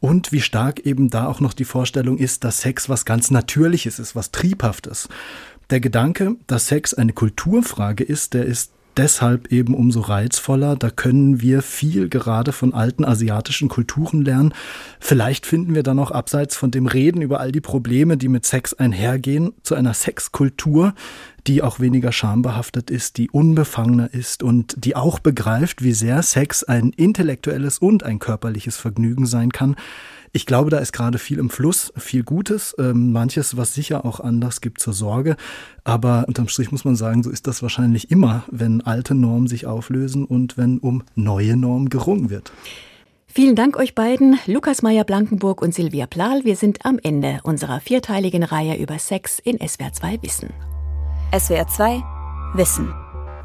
Und 0.00 0.32
wie 0.32 0.40
stark 0.40 0.80
eben 0.80 1.10
da 1.10 1.26
auch 1.26 1.40
noch 1.40 1.52
die 1.52 1.64
Vorstellung 1.64 2.18
ist, 2.18 2.44
dass 2.44 2.60
Sex 2.60 2.88
was 2.88 3.04
ganz 3.04 3.30
Natürliches 3.30 3.98
ist, 3.98 4.14
was 4.14 4.30
Triebhaftes. 4.30 5.08
Der 5.70 5.80
Gedanke, 5.80 6.36
dass 6.46 6.68
Sex 6.68 6.94
eine 6.94 7.12
Kulturfrage 7.12 8.04
ist, 8.04 8.34
der 8.34 8.44
ist 8.44 8.72
deshalb 8.96 9.52
eben 9.52 9.74
umso 9.74 10.00
reizvoller. 10.00 10.76
Da 10.76 10.90
können 10.90 11.40
wir 11.40 11.62
viel 11.62 12.08
gerade 12.08 12.52
von 12.52 12.74
alten 12.74 13.04
asiatischen 13.04 13.68
Kulturen 13.68 14.22
lernen. 14.22 14.54
Vielleicht 15.00 15.46
finden 15.46 15.74
wir 15.74 15.82
dann 15.82 15.98
auch 15.98 16.10
abseits 16.10 16.56
von 16.56 16.70
dem 16.70 16.86
Reden 16.86 17.22
über 17.22 17.40
all 17.40 17.52
die 17.52 17.60
Probleme, 17.60 18.16
die 18.16 18.28
mit 18.28 18.46
Sex 18.46 18.74
einhergehen, 18.74 19.52
zu 19.62 19.74
einer 19.74 19.94
Sexkultur, 19.94 20.94
die 21.46 21.62
auch 21.62 21.80
weniger 21.80 22.12
schambehaftet 22.12 22.90
ist, 22.90 23.18
die 23.18 23.30
unbefangener 23.30 24.12
ist 24.12 24.42
und 24.42 24.74
die 24.84 24.96
auch 24.96 25.18
begreift, 25.18 25.82
wie 25.82 25.92
sehr 25.92 26.22
Sex 26.22 26.64
ein 26.64 26.90
intellektuelles 26.90 27.78
und 27.78 28.02
ein 28.02 28.18
körperliches 28.18 28.76
Vergnügen 28.76 29.26
sein 29.26 29.52
kann. 29.52 29.76
Ich 30.32 30.46
glaube, 30.46 30.70
da 30.70 30.78
ist 30.78 30.92
gerade 30.92 31.18
viel 31.18 31.38
im 31.38 31.48
Fluss, 31.48 31.92
viel 31.96 32.24
Gutes, 32.24 32.74
ähm, 32.78 33.12
manches, 33.12 33.56
was 33.56 33.72
sicher 33.72 34.04
auch 34.04 34.18
anders 34.18 34.60
gibt 34.60 34.80
zur 34.80 34.92
Sorge. 34.92 35.36
Aber 35.84 36.24
unterm 36.26 36.48
Strich 36.48 36.72
muss 36.72 36.84
man 36.84 36.96
sagen, 36.96 37.22
so 37.22 37.30
ist 37.30 37.46
das 37.46 37.62
wahrscheinlich 37.62 38.10
immer, 38.10 38.42
wenn 38.50 38.80
alte 38.80 39.14
Normen 39.14 39.46
sich 39.46 39.66
auflösen 39.66 40.24
und 40.24 40.56
wenn 40.56 40.78
um 40.78 41.04
neue 41.14 41.56
Normen 41.56 41.88
gerungen 41.88 42.30
wird. 42.30 42.50
Vielen 43.26 43.54
Dank 43.54 43.76
euch 43.76 43.94
beiden, 43.94 44.38
Lukas 44.46 44.82
Meyer-Blankenburg 44.82 45.62
und 45.62 45.74
Silvia 45.74 46.06
Plahl. 46.06 46.44
Wir 46.44 46.56
sind 46.56 46.84
am 46.84 46.98
Ende 47.00 47.40
unserer 47.44 47.80
vierteiligen 47.80 48.42
Reihe 48.42 48.76
über 48.76 48.98
Sex 48.98 49.38
in 49.38 49.58
SWR 49.58 49.92
2 49.92 50.22
Wissen. 50.22 50.73
SWR 51.36 51.66
2 51.66 52.04
Wissen. 52.54 52.94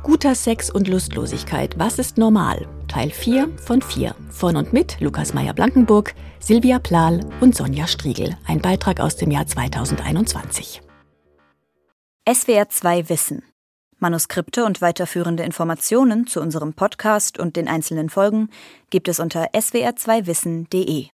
Guter 0.04 0.36
Sex 0.36 0.70
und 0.70 0.88
Lustlosigkeit. 0.88 1.80
Was 1.80 1.98
ist 1.98 2.20
normal? 2.20 2.68
Teil 2.88 3.10
4 3.10 3.50
von 3.58 3.82
4. 3.82 4.14
Von 4.30 4.58
und 4.58 4.74
mit 4.74 5.02
Lukas 5.02 5.34
Meyer-Blankenburg, 5.34 6.14
Silvia 6.40 6.78
Plahl 6.78 7.22
und 7.42 7.56
Sonja 7.56 7.88
Striegel. 7.88 8.38
Ein 8.46 8.62
Beitrag 8.62 9.00
aus 9.00 9.16
dem 9.16 9.32
Jahr 9.32 9.48
2021. 9.48 10.84
SWR 12.32 12.70
2 12.70 13.10
Wissen. 13.10 13.42
Manuskripte 13.98 14.66
und 14.66 14.82
weiterführende 14.82 15.42
Informationen 15.42 16.28
zu 16.28 16.42
unserem 16.42 16.76
Podcast 16.76 17.40
und 17.40 17.56
den 17.56 17.68
einzelnen 17.68 18.12
Folgen 18.12 18.52
gibt 18.92 19.08
es 19.08 19.20
unter 19.20 19.50
swr2wissen.de. 19.56 21.08